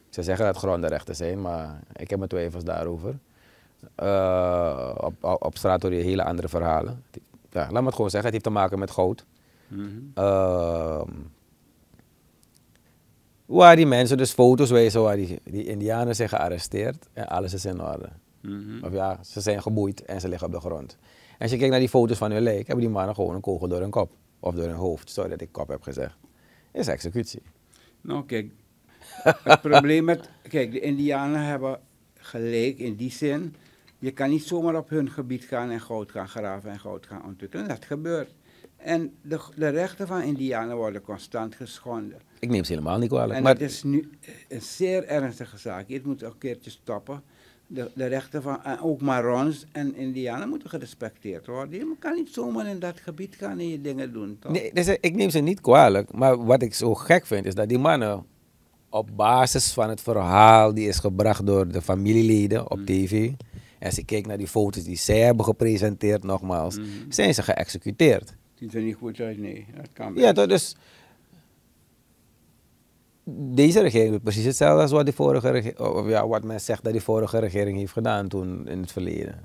[0.10, 3.20] Ze zeggen dat grondenrechten zijn, maar ik heb mijn twijfels daarover.
[3.96, 7.04] Eh, op, op, op straat hoor je hele andere verhalen.
[7.52, 9.26] Ja, laat me het gewoon zeggen, het heeft te maken met goud.
[10.14, 11.12] Ehm,
[13.46, 17.66] waar die mensen dus foto's wijzen waar die, die indianen zijn gearresteerd en alles is
[17.66, 18.10] in orde.
[18.42, 18.84] Mhm.
[18.84, 20.98] Of ja, ze zijn geboeid en ze liggen op de grond.
[21.32, 23.42] En als je kijkt naar die foto's van hun lijk, hebben die mannen gewoon een
[23.42, 24.12] kogel door hun kop.
[24.40, 25.10] Of door hun hoofd.
[25.10, 26.18] Sorry dat ik kop heb gezegd.
[26.72, 27.42] Is executie.
[28.02, 28.52] Nou, kijk,
[29.24, 30.30] het probleem met.
[30.42, 31.80] Kijk, de Indianen hebben
[32.14, 33.56] gelijk in die zin.
[34.00, 37.26] Je kan niet zomaar op hun gebied gaan en goud gaan graven en goud gaan
[37.26, 37.68] ontwikkelen.
[37.68, 38.34] Dat gebeurt.
[38.78, 42.20] En de, de rechten van Indianen worden constant geschonden.
[42.40, 43.34] Ik neem ze helemaal niet kwalijk.
[43.34, 44.10] En maar het is nu
[44.48, 45.88] een zeer ernstige zaak.
[45.88, 47.24] Hier moet een keertje stoppen.
[47.72, 51.80] De, de rechten van en ook Marons en Indianen moeten gerespecteerd worden.
[51.80, 54.38] Je kan niet zomaar in dat gebied gaan en je dingen doen.
[54.40, 54.52] Toch?
[54.52, 56.14] nee, dus ik neem ze niet kwalijk.
[56.14, 58.26] Maar wat ik zo gek vind, is dat die mannen
[58.90, 63.32] op basis van het verhaal die is gebracht door de familieleden op tv.
[63.80, 66.88] En als ik kijk naar die foto's die zij hebben gepresenteerd, nogmaals, Mhm.
[67.10, 68.36] zijn ze geëxecuteerd.
[68.56, 69.66] Ziet er niet goed uit, nee.
[69.76, 70.76] Dat kan Ja, toch, dus
[73.38, 75.74] deze regering doet precies hetzelfde als wat, die vorige
[76.08, 79.44] ja, wat men zegt dat die vorige regering heeft gedaan toen in het verleden.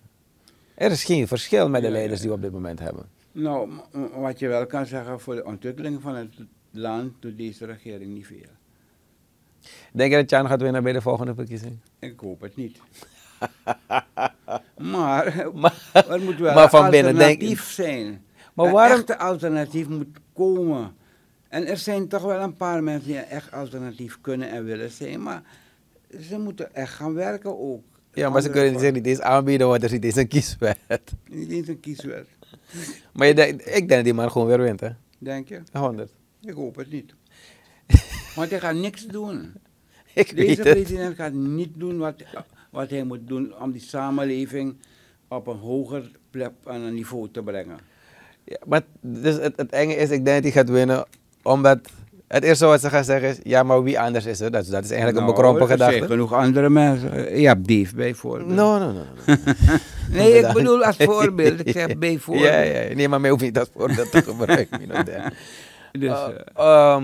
[0.74, 3.04] Er is geen verschil met de Ja, leiders die we op dit moment hebben.
[3.32, 3.70] Nou,
[4.16, 6.34] wat je wel kan zeggen voor de ontwikkeling van het
[6.70, 8.48] land doet deze regering niet veel.
[9.92, 11.78] Denk je dat Jan gaat winnen bij de volgende verkiezing?
[11.98, 12.78] Ik hoop het niet.
[14.92, 18.24] maar, Maar- er moet wel maar van een binnen denk- zijn.
[18.54, 20.94] Maar een waarom- echte alternatief moet komen.
[21.54, 25.22] En er zijn toch wel een paar mensen die echt alternatief kunnen en willen zijn.
[25.22, 25.42] Maar
[26.20, 27.84] ze moeten echt gaan werken ook.
[28.12, 30.78] Ja, maar ze kunnen zeggen niet eens aanbieden, want er zit eens een kieswet.
[31.30, 32.26] Niet eens een kieswet.
[33.12, 34.88] Maar je ik denk dat die man gewoon weer wint, hè?
[35.18, 35.62] Denk je?
[35.72, 36.12] 100.
[36.40, 37.14] Ik hoop het niet.
[38.36, 39.52] Want hij gaat niks doen.
[40.14, 40.70] Ik Deze het.
[40.70, 42.14] president gaat niet doen wat,
[42.70, 44.76] wat hij moet doen om die samenleving
[45.28, 47.78] op een hoger plek en een niveau te brengen.
[48.44, 51.06] Ja, maar dus het, het enge is, ik denk dat hij gaat winnen,
[51.44, 51.78] omdat
[52.28, 54.50] het eerste wat ze gaan zeggen is, ja, maar wie anders is er?
[54.50, 56.12] Dat, dat is eigenlijk een Nou, bekrompen er zijn gedachte.
[56.12, 57.40] genoeg andere mensen.
[57.40, 58.48] Je hebt Dave bijvoorbeeld.
[58.48, 59.04] No, no, no.
[59.26, 59.34] no.
[60.10, 61.66] Nee, ik bedoel als voorbeeld.
[61.66, 62.48] Ik zeg bijvoorbeeld.
[62.48, 64.80] Ja, ja, nee, maar mij hoeft niet als voorbeeld te gebruiken.
[65.98, 67.02] Dus, Uh, eh,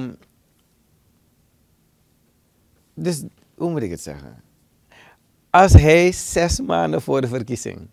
[2.95, 3.23] dus,
[3.55, 4.43] hoe moet ik het zeggen?
[5.51, 7.89] Als hij zes maanden voor de verkiezing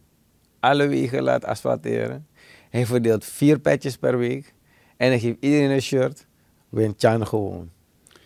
[0.60, 2.28] alle wegen laat asfalteren,
[2.70, 4.54] hij verdeelt vier petjes per week
[4.98, 6.27] en hij geeft iedereen een shirt,
[6.78, 7.70] wint Chan gewoon.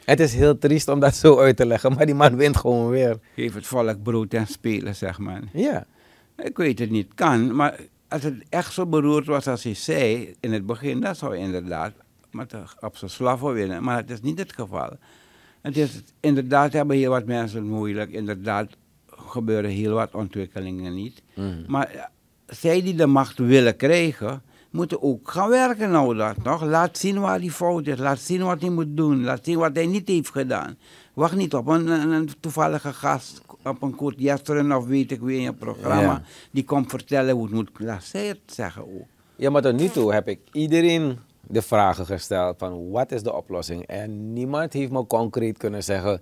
[0.05, 2.89] Het is heel triest om dat zo uit te leggen, maar die man wint gewoon
[2.89, 3.19] weer.
[3.35, 5.41] geef het volk brood en spelen, zeg maar.
[5.53, 5.85] Ja.
[6.37, 7.55] Ik weet het niet, kan.
[7.55, 11.37] Maar als het echt zo beroerd was als hij zei in het begin, dan zou
[11.37, 11.93] inderdaad
[12.31, 13.83] met op zijn slaffen winnen.
[13.83, 14.89] Maar het is niet het geval.
[15.61, 18.11] Het is, inderdaad hebben heel wat mensen het moeilijk.
[18.11, 18.69] Inderdaad
[19.07, 21.21] gebeuren heel wat ontwikkelingen niet.
[21.35, 21.63] Mhm.
[21.67, 22.09] Maar
[22.47, 24.41] zij die de macht willen krijgen,
[24.71, 26.63] moeten ook gaan werken nou dat nog.
[26.63, 27.97] Laat zien waar hij fout is.
[27.99, 29.23] Laat zien wat hij moet doen.
[29.23, 30.77] Laat zien wat hij niet heeft gedaan.
[31.13, 35.19] Wacht niet op een, een, een toevallige gast, op een Kurt Jesteren of weet ik
[35.21, 36.01] wie in je programma.
[36.01, 36.23] Ja.
[36.51, 37.69] Die komt vertellen hoe het moet.
[37.77, 39.07] Laat zij het zeggen ook.
[39.35, 41.17] Ja, maar tot nu toe heb ik iedereen
[41.47, 43.85] de vragen gesteld van wat is de oplossing?
[43.85, 46.21] En niemand heeft me concreet kunnen zeggen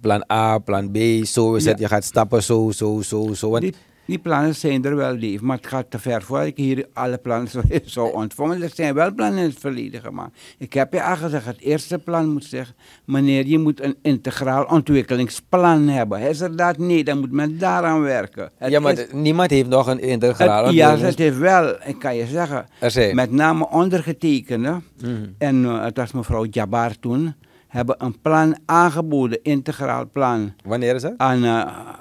[0.00, 1.70] plan A, plan B, zo is Ja.
[1.70, 3.58] het, je gaat stappen zo, zo, zo, zo.
[4.06, 7.18] Die, plannen zijn er wel, lief, maar het gaat te ver voor ik hier alle
[7.18, 8.62] plannen zo, zo ontvangen.
[8.62, 10.38] Er zijn wel plannen in het verleden gemaakt.
[10.58, 14.64] Ik heb je al gezegd, het eerste plan moet zeggen, meneer, je moet een integraal
[14.64, 16.20] ontwikkelingsplan hebben.
[16.20, 16.78] Is er dat?
[16.78, 18.50] Nee, dan moet men daaraan werken.
[18.58, 21.98] Het ja, maar is- niemand heeft nog een integraal het, ja, het heeft wel, ik
[21.98, 23.14] kan je zeggen, zijn.
[23.14, 25.10] met name ondergetekende, Mhm.
[25.38, 27.34] en eh, het was mevrouw Jabbar toen,
[27.68, 31.14] hebben een plan aangeboden, integraal plan Wanneer is dat?
[31.16, 31.46] een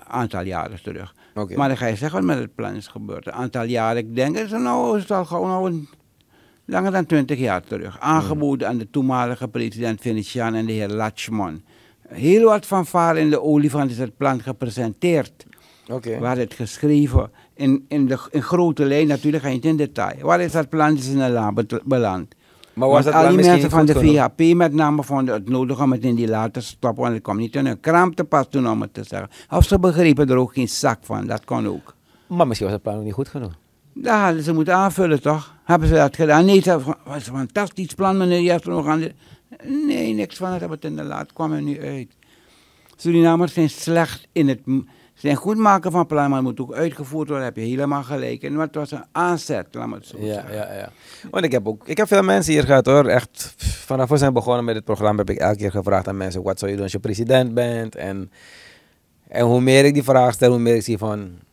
[0.07, 1.14] aantal jaren terug.
[1.35, 3.25] Maar dan ga je zeggen wat met het plan is gebeurd.
[3.25, 5.89] Een aantal jaren, ik denk, het is nou, het is al gewoon al een,
[6.65, 7.99] langer dan twintig jaar terug.
[7.99, 11.61] Aangeboden aan de toenmalige president Venetiaan en de heer Latchman.
[12.07, 15.45] Heel wat van in de olifant is het plan gepresenteerd.
[15.89, 16.19] Oké.
[16.19, 20.19] Waar het geschreven, in, in, de, in grote lijn, natuurlijk niet in detail.
[20.19, 22.35] Waar is dat plan is in de la beland?
[22.75, 23.93] Maar was Want al die mensen van de?
[23.93, 27.23] VHP met name vonden het nodig om het in die later te stoppen, want het
[27.23, 29.29] kwam niet in hun kraam te pas toen om het te zeggen.
[29.49, 31.93] Of ze begrepen er ook geen zak van, dat kon ook.
[32.27, 33.53] Maar misschien was het plan ook niet goed genoeg.
[33.93, 35.53] Daar hadden ze moeten aanvullen, toch?
[35.63, 36.45] Hebben ze dat gedaan?
[36.45, 39.13] Nee, dat was een fantastisch plan, meneer nog de...
[39.63, 42.07] Nee, niks van het hebben we het in de laat, kwam er nu uit.
[42.95, 44.59] Surinamers zijn slecht in het...
[45.15, 48.43] zijn goed maken van plannen, maar het moet ook uitgevoerd worden, heb je helemaal gelijk.
[48.43, 50.55] En het was een aanzet, laat me het zo Ja, zeggen.
[50.55, 50.89] ja, ja.
[51.31, 53.05] Want ik heb ook, ik heb veel mensen hier gehad hoor.
[53.05, 56.43] Echt, vanaf we zijn begonnen met dit programma heb ik elke keer gevraagd aan mensen:
[56.43, 57.95] wat zou je doen als je president bent?
[57.95, 58.31] En,
[59.27, 61.43] en hoe meer ik die vraag stel, hoe meer ik zie van.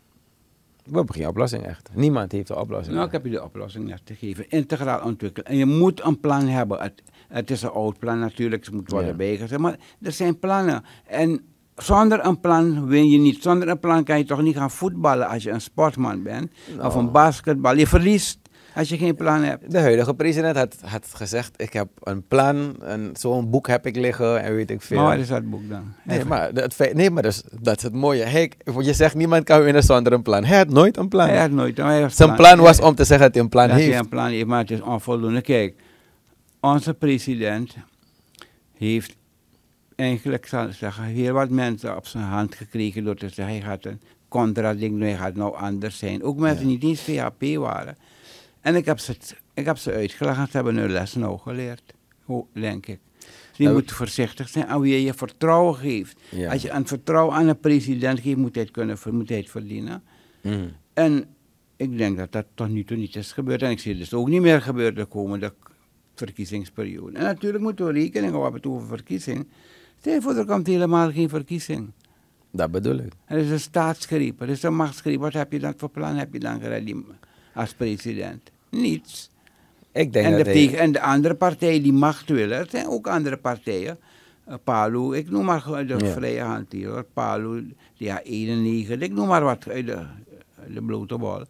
[0.85, 1.89] We hebben geen oplossing echt.
[1.93, 2.95] Niemand heeft een oplossing.
[2.95, 4.49] Nou, ik heb je de oplossing net gegeven.
[4.49, 5.49] Integraal ontwikkelen.
[5.49, 6.81] En je moet een plan hebben.
[6.81, 9.15] Het, het is een oud plan natuurlijk, het moet worden Ja.
[9.17, 9.59] bijgezet.
[9.59, 10.85] Maar er zijn plannen.
[11.07, 11.41] En
[11.77, 13.43] zonder een plan win je niet.
[13.43, 16.51] Zonder een plan kan je toch niet gaan voetballen als je een sportman bent.
[16.71, 16.99] Of Nou.
[16.99, 17.77] een basketbal.
[17.77, 18.39] Je verliest
[18.75, 19.71] als je geen plan hebt.
[19.71, 22.77] De huidige president had, had gezegd: ik heb een plan,
[23.13, 24.97] zo'n boek heb ik liggen en weet ik veel.
[24.97, 25.93] Maar waar is dat boek dan?
[26.05, 26.29] Nee, Even.
[26.29, 26.51] maar,
[26.93, 28.49] nee, dus, dat is het mooie.
[28.79, 30.45] Je zegt niemand kan winnen zonder een plan.
[30.45, 31.29] Hij had nooit een plan.
[31.29, 33.67] Hij had nooit hij had Zijn plan was om te zeggen dat hij een plan
[33.69, 33.99] dat hij heeft.
[33.99, 35.41] een plan heeft, maar het is onvoldoende.
[35.41, 35.75] Kijk,
[36.61, 37.77] onze president
[38.77, 39.17] heeft
[40.03, 44.01] eigenlijk, zeggen, heel wat mensen op zijn hand gekregen door te zeggen, hij gaat een
[44.29, 46.23] contra-ding doen, hij gaat nou anders zijn.
[46.23, 47.97] Ook mensen die niet eens VHP waren.
[48.61, 49.17] En ik heb ze,
[49.55, 51.95] ik heb ze uitgelegd, ze hebben hun les nou geleerd,
[52.53, 52.99] denk ik.
[53.19, 56.21] Dus je Nou, moet voorzichtig zijn aan wie je je vertrouwen geeft.
[56.29, 56.53] Ja.
[56.53, 59.51] Als je een vertrouwen aan een president geeft, moet hij het, kunnen, moet hij het
[59.51, 60.03] verdienen.
[60.41, 60.73] Mm.
[60.93, 61.25] En
[61.77, 63.63] ik denk dat dat tot nu toe niet is gebeurd.
[63.63, 65.53] En ik zie het dus ook niet meer gebeuren de komende
[66.15, 67.19] verkiezingsperiode.
[67.19, 69.49] En natuurlijk moeten we rekening houden met over verkiezing.
[70.03, 71.91] Stel voor, er komt helemaal geen verkiezing.
[72.51, 73.13] Dat bedoel ik.
[73.25, 75.21] Er is een staatsgreep, er is een machtsgreep.
[75.21, 76.61] Wat heb je dan voor plan heb je dan
[77.55, 78.51] als president?
[78.71, 79.31] Niets.
[79.93, 82.71] Ik denk En de, dat hij- tegen, en de andere partijen die macht willen, het
[82.71, 83.99] zijn ook andere partijen.
[84.49, 86.13] Uh, Palu, ik noem maar de Ja.
[86.13, 87.05] vrije hand hier hoor.
[87.13, 89.99] Palu, die A91, ik noem maar wat uit de,
[90.75, 91.45] de blote bal.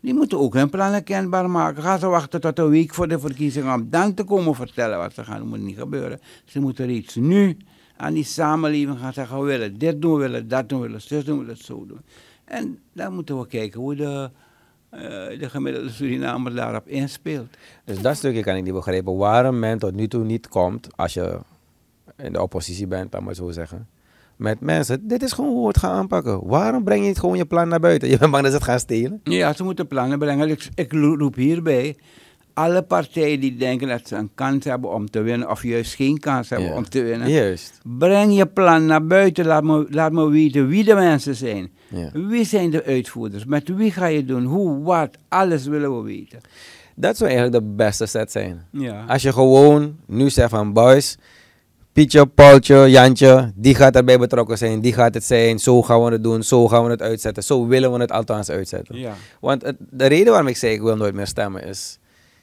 [0.00, 1.82] Die moeten ook hun plannen kenbaar maken.
[1.82, 5.14] Gaan ze wachten tot een week voor de verkiezingen om dan te komen vertellen wat
[5.14, 5.48] ze gaan doen.
[5.48, 6.20] moet niet gebeuren.
[6.44, 7.56] Ze moeten reeds nu
[8.02, 11.00] aan die samenleving gaan zeggen, we willen dit doen, we willen dat doen, we willen
[11.00, 12.00] zus doen, we willen zo doen.
[12.44, 14.30] En dan moeten we kijken hoe de,
[14.90, 15.00] eh,
[15.38, 17.48] de gemiddelde Surinamer daarop inspeelt.
[17.84, 19.16] Dus dat stukje kan ik niet begrijpen.
[19.16, 21.38] Waarom men tot nu toe niet komt als je
[22.16, 23.88] in de oppositie bent, laat maar zo zeggen.
[24.36, 26.46] Met mensen, dit is gewoon hoe we het gaan aanpakken.
[26.46, 28.08] Waarom breng je niet gewoon je plan naar buiten?
[28.12, 29.20] Je bent bang dat ze het gaan stelen?
[29.24, 30.48] Ja, ze moeten plannen brengen.
[30.48, 31.96] Ik, ik roep hierbij
[32.54, 36.18] alle partijen die denken dat ze een kans hebben om te winnen, of juist geen
[36.18, 36.76] kans hebben Ja.
[36.76, 37.30] om te winnen.
[37.30, 37.80] Juist.
[37.98, 39.46] Breng je plan naar buiten.
[39.46, 41.70] Laat me, laat me weten wie de mensen zijn.
[41.88, 42.10] Ja.
[42.12, 43.44] Wie zijn de uitvoerders?
[43.44, 44.44] Met wie ga je doen?
[44.44, 45.10] Hoe, wat?
[45.28, 46.40] Alles willen we weten.
[46.96, 48.62] Dat zou eigenlijk de beste set zijn.
[48.70, 49.04] Ja.
[49.08, 51.16] Als je gewoon nu zegt van boys,
[51.92, 56.10] Pietje, Paultje, Jantje, die gaat erbij betrokken zijn, die gaat het zijn, zo gaan we
[56.12, 58.96] het doen, zo gaan we het uitzetten, zo willen we het althans uitzetten.
[59.40, 61.98] Want het- de reden waarom ik zeg ik wil nooit meer stemmen is,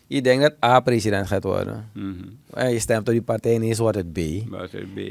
[0.10, 1.90] je denkt dat A president gaat worden.
[1.94, 2.14] Mhm.
[2.54, 4.18] En je stemt op die partij en wordt het B.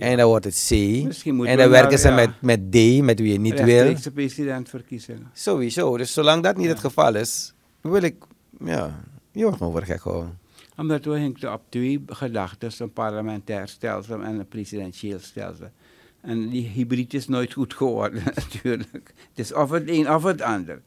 [0.00, 0.70] En dan wordt het C.
[0.70, 2.14] En dan we werken ze ja.
[2.14, 3.64] met, met D, met wie je niet wil.
[3.66, 5.30] Rechtstreekse presidentverkiezingen.
[5.32, 5.96] Sowieso.
[5.96, 6.70] Dus zolang dat niet Ja.
[6.70, 8.14] het geval is, wil ik,
[8.64, 9.00] ja,
[9.32, 10.38] je wordt gewoon voor gek gehouden.
[10.76, 15.70] Omdat we hinkten op twee gedachten, een parlementair stelsel en een presidentieel stelsel.
[16.20, 18.22] En die hybrid is nooit goed geworden
[18.52, 19.12] natuurlijk.
[19.34, 20.80] Het is of het een of het ander.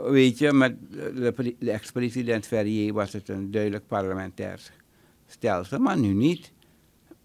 [0.00, 4.60] Weet je, met de, de ex-president Ferrier was het een duidelijk parlementair
[5.28, 6.52] stelsel, maar nu niet.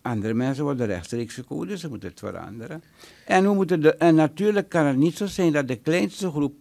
[0.02, 2.84] Andere mensen worden rechtstreeks gekozen, dus ze moeten het veranderen.
[3.26, 6.56] En, moeten de, en natuurlijk kan het niet zo zijn dat de kleinste groep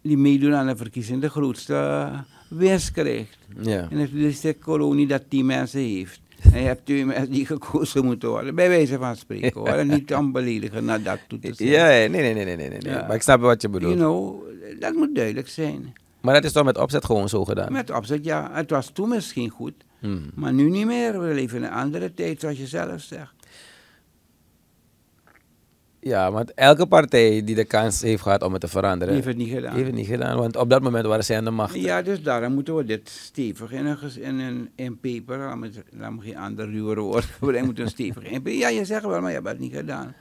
[0.00, 2.10] die meedoen aan de verkiezing de grootste
[2.48, 3.38] winst krijgt.
[3.60, 3.88] Ja.
[3.90, 6.20] En het is de kolonie dat tien mensen heeft.
[6.52, 8.54] En je hebt mensen die gekozen moeten worden.
[8.54, 9.68] Bij wijze van spreken hoor.
[9.68, 11.66] En niet om beledigen naar dat toe te zeggen.
[11.66, 12.92] Ja, ja, nee, nee, nee, nee, nee, nee.
[12.92, 13.04] Ja.
[13.06, 13.98] Maar ik snap wat je bedoelt.
[13.98, 14.42] You know,
[14.80, 15.92] dat moet duidelijk zijn.
[16.20, 17.72] Maar dat is toch met opzet gewoon zo gedaan?
[17.72, 19.74] Met opzet, ja, het was toen misschien goed.
[19.98, 20.30] Hmm.
[20.34, 21.20] Maar nu niet meer.
[21.20, 23.34] We leven in een andere tijd, zoals je zelf zegt.
[26.04, 29.36] Ja, want elke partij die de kans heeft gehad om het te veranderen, heeft het
[29.36, 29.74] niet gedaan.
[29.74, 30.36] heeft het niet gedaan.
[30.36, 31.74] Want op dat moment waren zij aan de macht.
[31.74, 35.38] Ja, dus daarom moeten we dit stevig in een, in een in paper,
[35.90, 38.52] laat me, geen ander ruwe woord gebruiken, moet een stevig in paper.
[38.52, 40.14] Ja, je zegt wel, maar je hebt het niet gedaan.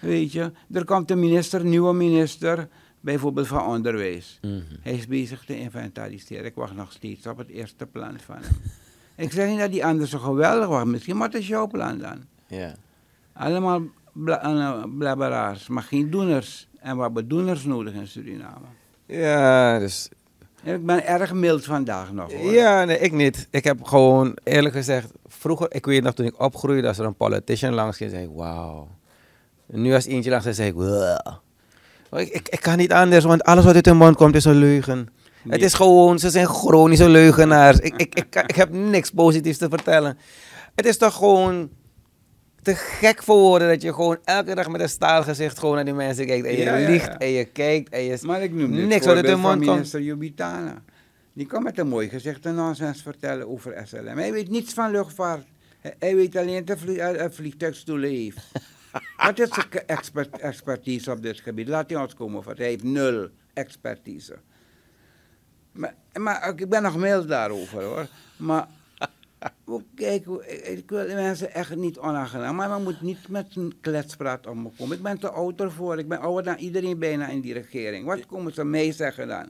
[0.00, 2.68] Weet je, er komt een minister, nieuwe minister,
[3.00, 4.38] bijvoorbeeld van onderwijs.
[4.42, 4.60] Mhm.
[4.80, 6.44] Hij is bezig te inventariseren.
[6.44, 8.56] Ik wacht nog steeds op het eerste plan van hem.
[9.24, 11.98] Ik zeg niet dat die ander zo geweldig was, misschien, maar het is jouw plan
[11.98, 12.22] dan.
[12.46, 12.74] Ja.
[13.32, 13.82] Allemaal
[14.12, 16.68] bla, eh, blabberaars, maar geen doeners.
[16.80, 18.66] En we hebben doeners nodig in Suriname.
[19.06, 20.08] ja, dus...
[20.64, 22.52] Ik ben erg mild vandaag nog hoor.
[22.52, 23.48] Ja, nee, ik niet.
[23.50, 27.14] Ik heb gewoon, eerlijk gezegd, vroeger, ik weet nog toen ik opgroeide, als er een
[27.14, 28.88] politician langs ging, zei ik, wauw.
[29.66, 31.40] Nu als eentje langs zei ik, "Wow."
[32.10, 34.54] ik, ik, ik kan niet anders, want alles wat uit hun mond komt is een
[34.54, 35.08] leugen.
[35.48, 37.78] Het is gewoon, ze zijn chronische leugenaars.
[37.78, 40.18] ik, ik, ik heb niks positiefs te vertellen.
[40.74, 41.70] Het is toch gewoon,
[42.62, 45.94] te gek voor woorden dat je gewoon elke dag met een staalgezicht gewoon naar die
[45.94, 46.46] mensen kijkt.
[46.46, 47.18] En je Ja, liegt ja.
[47.18, 48.18] en je kijkt en je...
[48.22, 49.66] Maar ik noem dit Niks uit de van mond komt.
[49.66, 50.82] minister Jubitana.
[51.32, 54.18] Die kan met een mooi gezicht een nonsens vertellen over SLM.
[54.18, 55.46] Hij weet niets van luchtvaart.
[55.98, 58.38] Hij, weet alleen dat vlie- eh, eh, vliegtuigstoelen heeft.
[59.16, 61.68] Wat is zijn expert, expertise op dit gebied?
[61.68, 64.36] Laat hij ons komen, want hij heeft nul expertise.
[65.72, 68.06] Maar, maar ik ben nog mild daarover hoor.
[68.36, 68.66] Maar
[69.94, 70.26] kijk,
[70.62, 72.56] ik, wil de mensen echt niet onaangenaam.
[72.56, 74.96] Maar men moet niet met een kletspraat om me komen.
[74.96, 75.98] Ik ben te oud ervoor.
[75.98, 78.06] Ik ben ouder dan iedereen bijna in die regering.
[78.06, 79.46] Wat komen ze mee zeggen dan?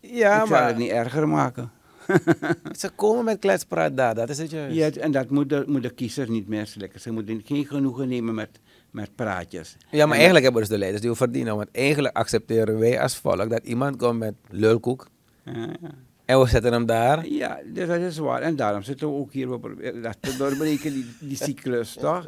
[0.00, 1.70] Ja, ik zal maar het niet erger maken.
[2.80, 4.76] ze komen met kletspraat daar, dat is het juist.
[4.76, 7.00] Ja, en dat moet de, moet de kiezers niet meer slikken.
[7.00, 9.76] Ze moeten geen genoegen nemen met, met praatjes.
[9.90, 11.56] Ja, maar En eigenlijk hebben dus de leiders die we verdienen.
[11.56, 15.08] Want eigenlijk accepteren wij als volk dat iemand komt met lulkoek.
[15.44, 15.90] ja.
[16.30, 17.26] En we zetten hem daar.
[17.28, 18.42] Ja, dus dat is waar.
[18.42, 19.50] En daarom zitten we ook hier.
[19.50, 22.26] We proberen dat te doorbreken, die, die cyclus, toch?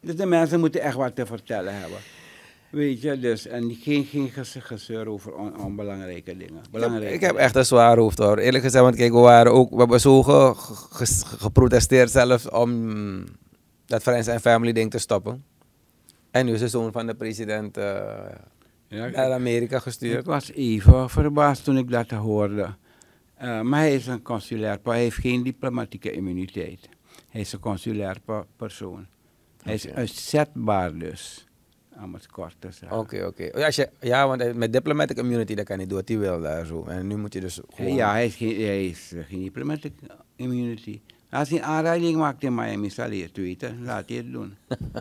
[0.00, 1.98] Dus de mensen moeten echt wat te vertellen hebben.
[2.70, 3.46] Weet je, dus.
[3.46, 6.60] En geen, geen gezeur over on- onbelangrijke dingen.
[6.70, 8.38] Belangrijke Ik heb echt een zwaar hoofd hoor.
[8.38, 12.48] Eerlijk gezegd, want kijk, we, waren ook, we hebben zo ge- ge- ge- geprotesteerd zelfs
[12.50, 13.24] om
[13.86, 15.44] dat Friends and Family ding te stoppen.
[16.30, 17.84] En nu is de zoon van de president eh,
[18.88, 20.26] Ja, naar ik, Amerika ik gestuurd.
[20.26, 22.74] was even verbaasd toen ik dat hoorde.
[23.44, 26.88] Eh, maar hij is een consulair, hij heeft geen diplomatieke immuniteit.
[27.28, 29.06] Hij is een consulair per- persoon.
[29.62, 31.46] Hij is uitzetbaar dus.
[32.02, 32.98] Om het kort te zeggen.
[32.98, 33.72] Oké, oké.
[34.00, 36.84] Ja, want met diplomatic immunity dat kan hij doen wat hij wil daar zo.
[36.84, 37.94] En nu moet je dus gewoon...
[37.94, 39.92] Ja, hij is geen, hij is eh, geen diplomatic
[40.36, 41.00] immunity.
[41.30, 43.82] Als hij een aanrijding maakt in Miami, zal hij het weten.
[43.82, 44.54] Laat hij het doen.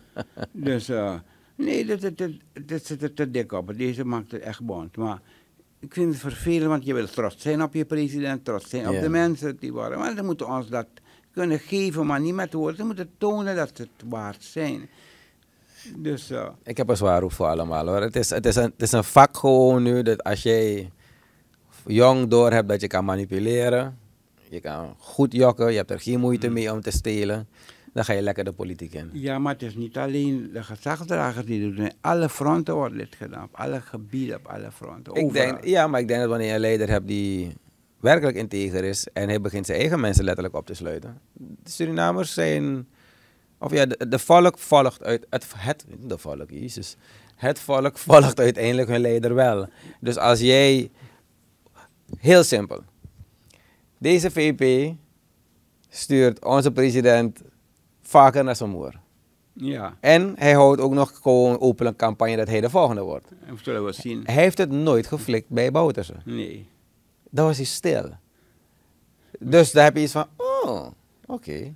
[0.51, 1.19] dus, eh,
[1.55, 2.31] nee, dat, dat, dat,
[2.61, 3.77] dat zit er te dik op.
[3.77, 4.97] Deze maakt het echt bond.
[4.97, 5.21] Maar
[5.83, 8.93] ik vind het vervelend, want je wil trots zijn op je president, trots zijn op
[8.93, 9.01] Ja.
[9.01, 9.99] de mensen die waren.
[9.99, 10.87] Maar ze moeten ons dat
[11.31, 12.75] kunnen geven, maar niet met woorden.
[12.77, 14.89] Ze moeten tonen dat ze het waard zijn.
[15.97, 18.01] Dus, eh, Ik heb een zwaar hoofd voor allemaal hoor.
[18.01, 20.91] Het is, het, is een, het is een vak gewoon nu dat als jij
[21.85, 23.97] jong door hebt dat je kan manipuleren,
[24.49, 26.53] je kan goed jokken, je hebt er geen moeite Mm.
[26.53, 27.47] mee om te stelen,
[27.93, 29.09] dan ga je lekker de politiek in.
[29.13, 31.91] Ja, maar het is niet alleen de gezagsdragers die doen.
[32.01, 33.43] Alle fronten wordt dit gedaan.
[33.43, 35.15] Op alle gebieden, op alle fronten.
[35.15, 37.55] Ik denk, ja, maar ik denk dat wanneer je een leider hebt die
[37.99, 41.19] werkelijk integer is en hij begint zijn eigen mensen letterlijk op te sluiten.
[41.33, 42.87] De Surinamers zijn,
[43.57, 46.95] of ja, de, de volk volgt uit, het, het, de volk, jezus.
[47.35, 49.67] Het volk volgt uiteindelijk hun leider wel.
[49.99, 50.91] Dus als jij,
[52.17, 52.83] heel simpel,
[53.97, 54.93] deze VP
[55.89, 57.41] stuurt onze president
[58.03, 58.99] vaker naar zijn moer.
[59.53, 63.27] Ja, En hij houdt ook nog gewoon openlijk campagne dat hij de volgende wordt.
[63.45, 64.21] en zullen we zien.
[64.25, 66.21] Hij heeft het nooit geflikt bij Boutersen.
[66.25, 66.67] Nee.
[67.29, 68.09] Dan was hij stil.
[69.39, 70.87] Dus daar heb je iets van, oh,
[71.25, 71.73] oké.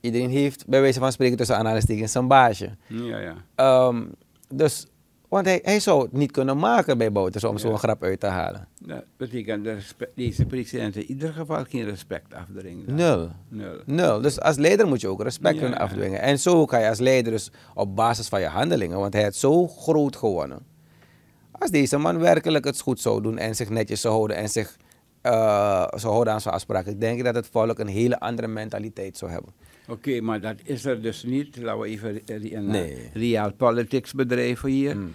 [0.00, 2.76] Iedereen heeft bij wijze van spreken tussen aanhalingstekens zijn baasje.
[2.86, 3.34] Ja, ja.
[3.54, 4.02] Ehm,
[4.48, 4.86] dus,
[5.34, 7.60] want hij, hij zou het niet kunnen maken bij Boutersen om Ja.
[7.60, 8.68] zo'n grap uit te halen.
[8.78, 9.74] Dat betekent dat
[10.14, 12.86] deze president in ieder geval geen respect afdringt.
[12.86, 13.28] Nul.
[13.48, 13.80] Nul.
[13.86, 14.20] Nul.
[14.20, 16.20] Dus als leider moet je ook respect kunnen afdwingen.
[16.20, 19.36] En zo kan je als leider dus op basis van je handelingen, want hij heeft
[19.36, 20.58] zo groot gewonnen.
[21.50, 24.76] Als deze man werkelijk het goed zou doen en zich netjes zou houden en zich
[25.20, 29.16] eh, zou houden aan zijn afspraken, denk ik dat het volk een hele andere mentaliteit
[29.16, 29.52] zou hebben.
[29.88, 31.56] Oké, maar dat is er dus niet.
[31.56, 32.92] Laten we even een Nee.
[32.94, 34.96] eh, real politics bedrijven hier.
[34.96, 35.12] Mm.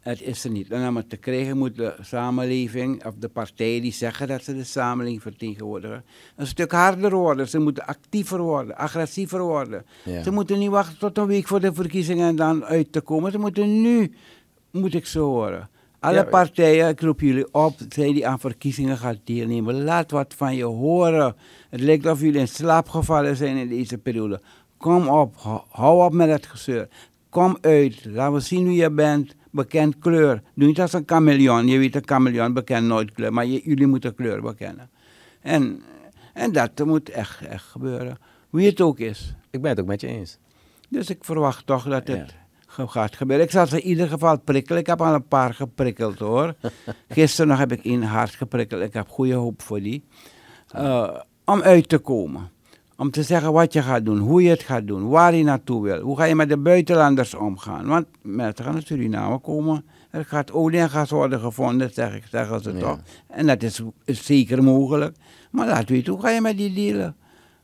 [0.00, 0.70] Het is er niet.
[0.70, 4.56] En om het te krijgen moet de samenleving, of de partijen die zeggen dat ze
[4.56, 6.04] de samenleving vertegenwoordigen,
[6.36, 7.48] een stuk harder worden.
[7.48, 9.84] Ze moeten actiever worden, agressiever worden.
[10.04, 10.22] Ja.
[10.22, 13.32] Ze moeten niet wachten tot een week voor de verkiezingen en dan uit te komen.
[13.32, 14.12] Ze moeten nu,
[14.70, 15.68] moet ik zo horen.
[16.06, 20.54] Alle partijen, ik roep jullie op, zij die aan verkiezingen gaan deelnemen, laat wat van
[20.56, 21.36] je horen.
[21.70, 24.40] Het lijkt of jullie in slaap gevallen zijn in deze periode.
[24.76, 26.88] Kom op, hou- hou op met het gezeur.
[27.28, 29.34] Kom uit, laten we zien wie je bent.
[29.50, 30.42] Bekend kleur.
[30.54, 31.66] Doe niet als een chameleon.
[31.66, 34.90] Je weet, een chameleon bekent nooit kleur, maar je- jullie moeten kleur bekennen.
[35.40, 35.80] En,
[36.34, 38.18] en dat moet echt, echt gebeuren.
[38.50, 39.34] Wie het ook is.
[39.50, 40.38] Ik ben het ook met je eens.
[40.88, 42.45] Dus ik verwacht toch dat het Ja.
[42.86, 43.44] Gaat gebeuren.
[43.46, 44.80] Ik zal ze in ieder geval prikkelen.
[44.80, 46.54] Ik heb al een paar geprikkeld hoor.
[47.08, 48.82] Gisteren nog heb ik één hard geprikkeld.
[48.82, 50.04] Ik heb goede hoop voor die.
[50.68, 51.14] Eh,
[51.44, 52.50] om uit te komen.
[52.96, 55.82] Om te zeggen wat je gaat doen, hoe je het gaat doen, waar je naartoe
[55.82, 56.00] wil.
[56.00, 57.86] Hoe ga je met de buitenlanders omgaan?
[57.86, 59.84] Want mensen gaan naar Suriname komen.
[60.10, 62.78] Er gaat olie en gas worden gevonden, zeg ik, zeggen ze Ja.
[62.78, 62.98] toch.
[63.26, 65.16] En dat is, is zeker mogelijk.
[65.50, 67.16] Maar laat weten, hoe ga je met die dealen?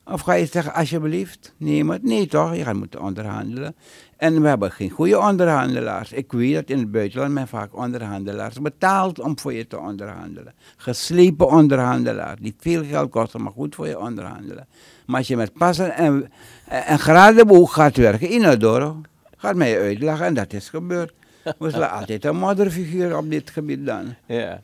[0.04, 2.02] Of ga je zeggen, alsjeblieft, neem het?
[2.02, 3.74] Nee toch, je gaat moeten onderhandelen.
[4.16, 6.12] En we hebben geen goede onderhandelaars.
[6.12, 10.54] Ik weet dat in het buitenland men vaak onderhandelaars betaalt om voor je te onderhandelen.
[10.76, 14.66] Geslepen onderhandelaar, die veel geld kosten, maar goed voor je onderhandelen.
[15.06, 16.32] Maar als je met passen en,
[16.66, 19.00] en gradenboog gaat werken, Inadoro,
[19.36, 21.12] gaat mij uitleggen en dat is gebeurd.
[21.58, 24.14] We zullen altijd een modderfiguur op dit gebied dan.
[24.26, 24.62] Ja.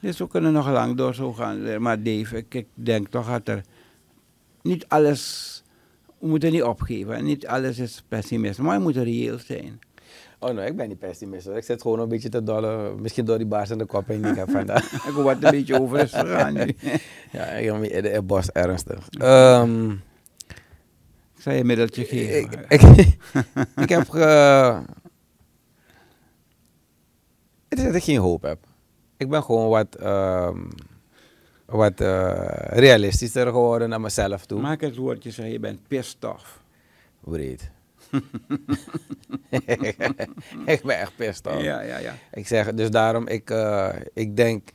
[0.00, 1.82] Dus we kunnen nog lang door zo gaan.
[1.82, 3.62] Maar Dave, ik, ik denk toch dat er
[4.66, 5.62] niet alles,
[6.18, 7.24] we moeten niet opgeven.
[7.24, 9.78] Niet alles is pessimisme, maar we moeten reëel zijn.
[10.38, 11.46] Oh nee, ik ben niet pessimist.
[11.46, 11.56] hoor.
[11.56, 13.00] Ik zit gewoon een beetje te dollen.
[13.00, 14.92] Misschien door die baas in de kop heen die ik heb vandaag.
[15.08, 16.12] Ik hoor wat een beetje over is
[16.52, 16.76] nu.
[17.38, 19.08] ja, ik in de bos ernstig.
[19.08, 22.64] Ehm, Ik zal je een middeltje geven.
[22.68, 23.16] ik, ik,
[23.84, 24.12] ik heb.
[27.68, 28.58] Het is dat ik geen hoop heb.
[29.16, 30.58] Ik ben gewoon wat, ehm,
[31.66, 32.34] wat eh,
[32.68, 34.60] realistischer geworden naar mezelf toe.
[34.60, 36.60] Maak het woordje zeggen, je bent pissed off.
[37.20, 37.70] Breed.
[40.66, 41.62] ik ben echt pissed off.
[41.62, 42.14] Ja, ja, ja.
[42.32, 44.68] Ik zeg, dus daarom, ik, eh, ik denk,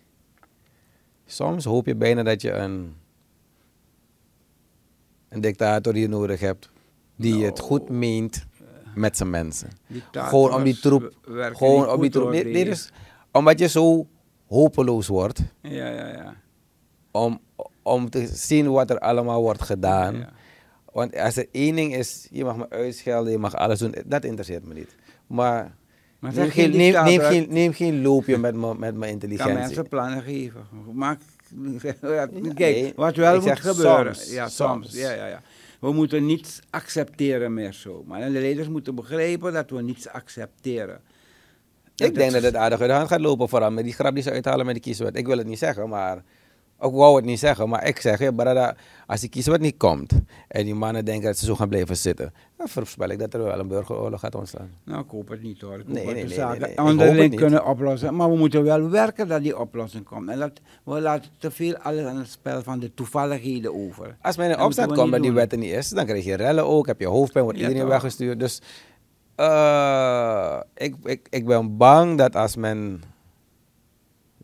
[1.26, 2.96] soms hoop je bijna dat je een,
[5.30, 6.70] een dictator hier nodig hebt,
[7.16, 7.94] die het goed Nou.
[7.94, 8.46] meent
[8.96, 9.70] met zijn mensen.
[9.88, 11.14] Dictators Gewoon om die troep,
[11.54, 12.32] gewoon om die troep.
[12.32, 12.92] Dit, dit is,
[13.32, 14.08] omdat je zo
[14.48, 16.36] hopeloos wordt, Ja, ja, ja.
[17.12, 17.39] Om,
[17.82, 20.16] om te zien wat er allemaal wordt gedaan.
[20.16, 20.30] Ja.
[20.91, 24.24] Want als er één ding is, je mag me uitschelden, je mag alles doen, dat
[24.24, 24.95] interesseert me niet.
[25.28, 25.76] Maar,
[26.20, 29.53] Maar neem, geen, neem, geen, neem geen loopje met mijn met mijn Ik kan intelligentie.
[29.55, 30.62] mensen plannen geven.
[30.93, 31.20] Maak,
[32.32, 34.16] nee, kijk, wat wel moet gebeuren.
[34.16, 34.89] soms, ja, soms.
[34.89, 35.01] soms.
[35.01, 35.41] Ja, ja, ja.
[35.80, 38.03] We moeten niets accepteren meer zo.
[38.07, 41.01] Maar de leiders moeten begrijpen dat we niets accepteren.
[41.95, 44.24] Ik denk dat het aardig uit de hand gaat lopen, vooral met die grap die
[44.24, 45.18] ze uithalen met die kieswet.
[45.18, 46.24] Ik wil het niet zeggen, maar...
[46.82, 48.76] Ik wou het niet zeggen, maar ik zeg, ja, brada,
[49.08, 50.12] als die kieswet niet komt
[50.48, 53.44] en die mannen denken dat ze zo gaan blijven zitten, dan voorspel ik dat er
[53.44, 54.70] wel een burgeroorlog gaat ontstaan.
[54.84, 55.80] Nou, ik hoop het niet hoor.
[55.80, 56.72] Ik Nee, zaken.
[56.72, 58.16] Ik onderling kunnen oplossen.
[58.16, 60.30] Maar we moeten wel werken dat die oplossing komt.
[60.30, 60.52] En dat,
[60.84, 64.18] we laten te veel alles aan het spel van de toevalligheden over.
[64.22, 66.66] Als men in opstand komt dat die wet er niet is, dan krijg je rellen
[66.66, 67.94] ook, heb je hoofdpijn, wordt Ja, iedereen toch.
[67.94, 68.40] weggestuurd.
[68.40, 68.62] Dus
[69.36, 73.02] eh, ik, ik, ik ben bang dat als men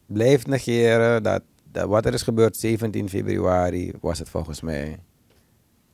[0.05, 1.41] blijft negeren dat
[1.85, 4.85] wat er is gebeurd 17 februari was het volgens mij.
[4.89, 4.99] Het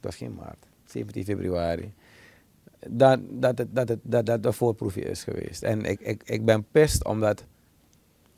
[0.02, 1.94] was geen maart, 17 februari.
[2.88, 5.64] Dat dat, het, dat, het, dat, dat een voorproefje is geweest.
[5.64, 7.46] En ik, ik, ik ben pist omdat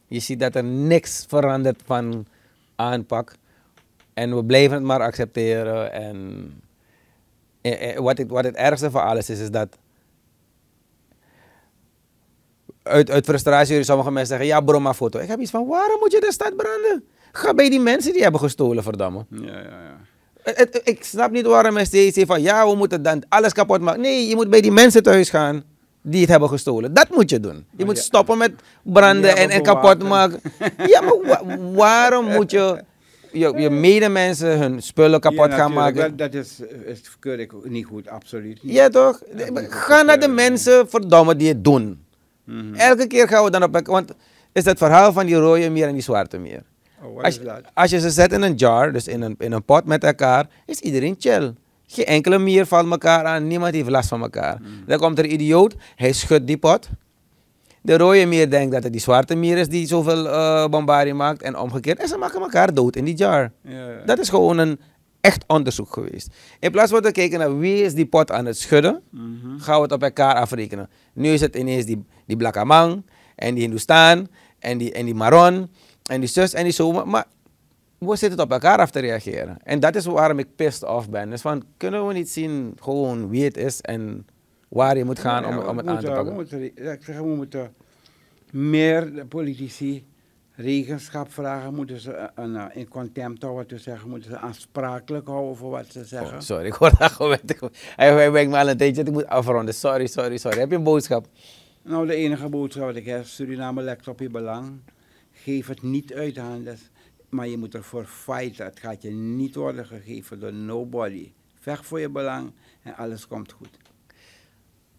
[0.07, 2.27] je ziet dat er niks verandert van
[2.75, 3.35] aanpak.
[4.13, 5.91] En we blijven het maar accepteren.
[5.91, 6.49] En
[7.61, 9.77] eh, eh, wat, het, wat het ergste van alles is, is dat
[12.85, 15.19] uit, frustratie jullie sommige mensen zeggen, ja bro, maar foto.
[15.19, 17.07] Ik heb iets van, waarom moet je de stad branden?
[17.37, 19.25] Ga bij die mensen die hebben gestolen, verdamme.
[19.29, 19.97] Ja, ja, ja.
[20.43, 23.81] Het- het- ik snap niet waarom mensen steeds van, ja, we moeten dan alles kapot
[23.81, 24.01] maken.
[24.01, 25.63] Nee, je moet bij die mensen thuis gaan
[26.01, 26.93] die het hebben gestolen.
[26.93, 27.65] Dat moet je doen.
[27.77, 28.51] Je moet stoppen met
[28.83, 30.39] branden en, en kapot maken.
[30.87, 32.83] Ja, maar wa- waarom moet je
[33.31, 36.17] je, je medemensen hun spullen kapot Ja, gaan maken?
[36.17, 38.73] Dat, dat is, is, keur ik niet goed, absoluut niet.
[38.73, 39.21] Ja toch?
[39.35, 42.03] Ja, Ga naar de eh, mensen, verdomme, die het doen.
[42.43, 42.73] Mhm.
[42.75, 43.79] Elke keer gaan we dan op...
[43.87, 44.11] Want
[44.51, 46.63] is het verhaal van die rode mier en die zwarte mier.
[47.05, 49.63] Oh, Als je, als je ze zet in een jar, dus in een, in een
[49.63, 51.53] pot met elkaar, is iedereen chill.
[51.87, 54.57] Geen enkele mier valt elkaar aan, niemand heeft last van elkaar.
[54.57, 54.83] Hmm.
[54.87, 56.89] Dan komt er een idioot, hij schudt die pot.
[57.81, 61.57] De rode mier denkt dat het die zwarte mier is die zoveel bombardie maakt en
[61.57, 61.99] omgekeerd.
[61.99, 63.51] En ze maken elkaar dood in die jar.
[63.61, 64.01] Ja, ja.
[64.05, 64.79] Dat is gewoon een
[65.21, 66.27] echt onderzoek geweest.
[66.59, 69.57] In plaats van te kijken naar wie is die pot aan het schudden, Mhm.
[69.59, 70.89] gaan we het op elkaar afrekenen.
[71.13, 73.03] Nu is het ineens die, die Blakamang
[73.35, 74.27] en die Hindustan
[74.59, 75.69] en die, en die Maron
[76.09, 76.91] en die zus en die zo.
[76.91, 77.25] Maar, maar
[77.97, 79.57] we zitten op elkaar af te reageren.
[79.63, 81.29] En dat is waarom ik pissed off ben.
[81.29, 84.27] Dus van, kunnen we niet zien gewoon wie het is en
[84.67, 86.25] waar je moet gaan Ja, om, om het aan te pakken?
[86.25, 87.73] We moeten, ik zeg, we moeten
[88.51, 90.05] meer de politici
[90.55, 91.73] regenschap vragen.
[91.73, 94.09] Moeten ze eh, een, eh, in contempt houden, te zeggen.
[94.09, 96.35] Moeten ze aansprakelijk houden voor wat ze zeggen.
[96.35, 97.37] Oh, sorry, ik hoor dat gewoon.
[97.95, 99.73] Hij hij werkt me al een tijdje, ik moet afronden.
[99.73, 100.59] Sorry, sorry, sorry.
[100.59, 101.27] Heb je een boodschap?
[101.81, 104.79] Nou, de enige boodschap wat ik heb, Suriname lekt op je belang.
[105.45, 106.77] Geef het niet uit handen,
[107.29, 108.65] maar je moet ervoor fighten.
[108.65, 111.31] Het gaat je niet worden gegeven door nobody.
[111.59, 112.51] Vecht voor je belang
[112.83, 113.77] en alles komt goed.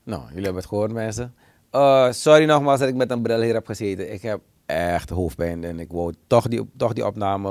[0.02, 1.34] Nou, jullie hebben het gehoord, mensen.
[1.70, 4.12] Eh, sorry nogmaals dat ik met een bril hier heb gezeten.
[4.12, 7.48] Ik heb echt hoofdpijn en ik wou toch die, toch die opname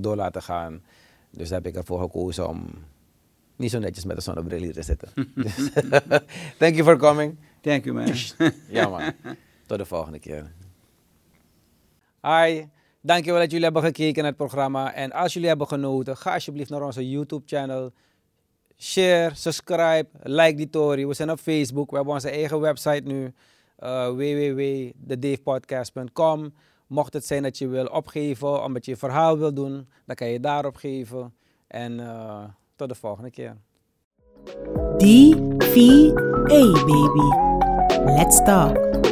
[0.00, 0.82] door laten gaan.
[1.30, 2.68] Dus heb ik ervoor gekozen om
[3.56, 5.08] niet zo netjes met een zonnebril hier te zitten.
[6.58, 7.38] Thank you for coming.
[7.60, 8.14] Thank you, man.
[8.68, 9.12] Ja man,
[9.66, 10.52] tot de volgende keer.
[12.22, 12.64] Hi,
[13.00, 14.94] Dankjewel dat jullie hebben gekeken naar het programma.
[14.94, 17.92] En als jullie hebben genoten, ga alsjeblieft naar onze YouTube-channel.
[18.78, 21.06] Share, subscribe, like die story.
[21.06, 21.90] We zijn op Facebook.
[21.90, 23.32] We hebben onze eigen website nu.
[23.78, 24.08] Uh,
[26.86, 30.28] Mocht het zijn dat je wil opgeven, omdat je je verhaal wil doen, dan kan
[30.28, 31.34] je daarop geven.
[31.66, 32.44] En uh,
[32.76, 33.56] tot de volgende keer.
[34.96, 36.12] DVA
[36.82, 37.36] baby.
[38.04, 39.07] Let's talk.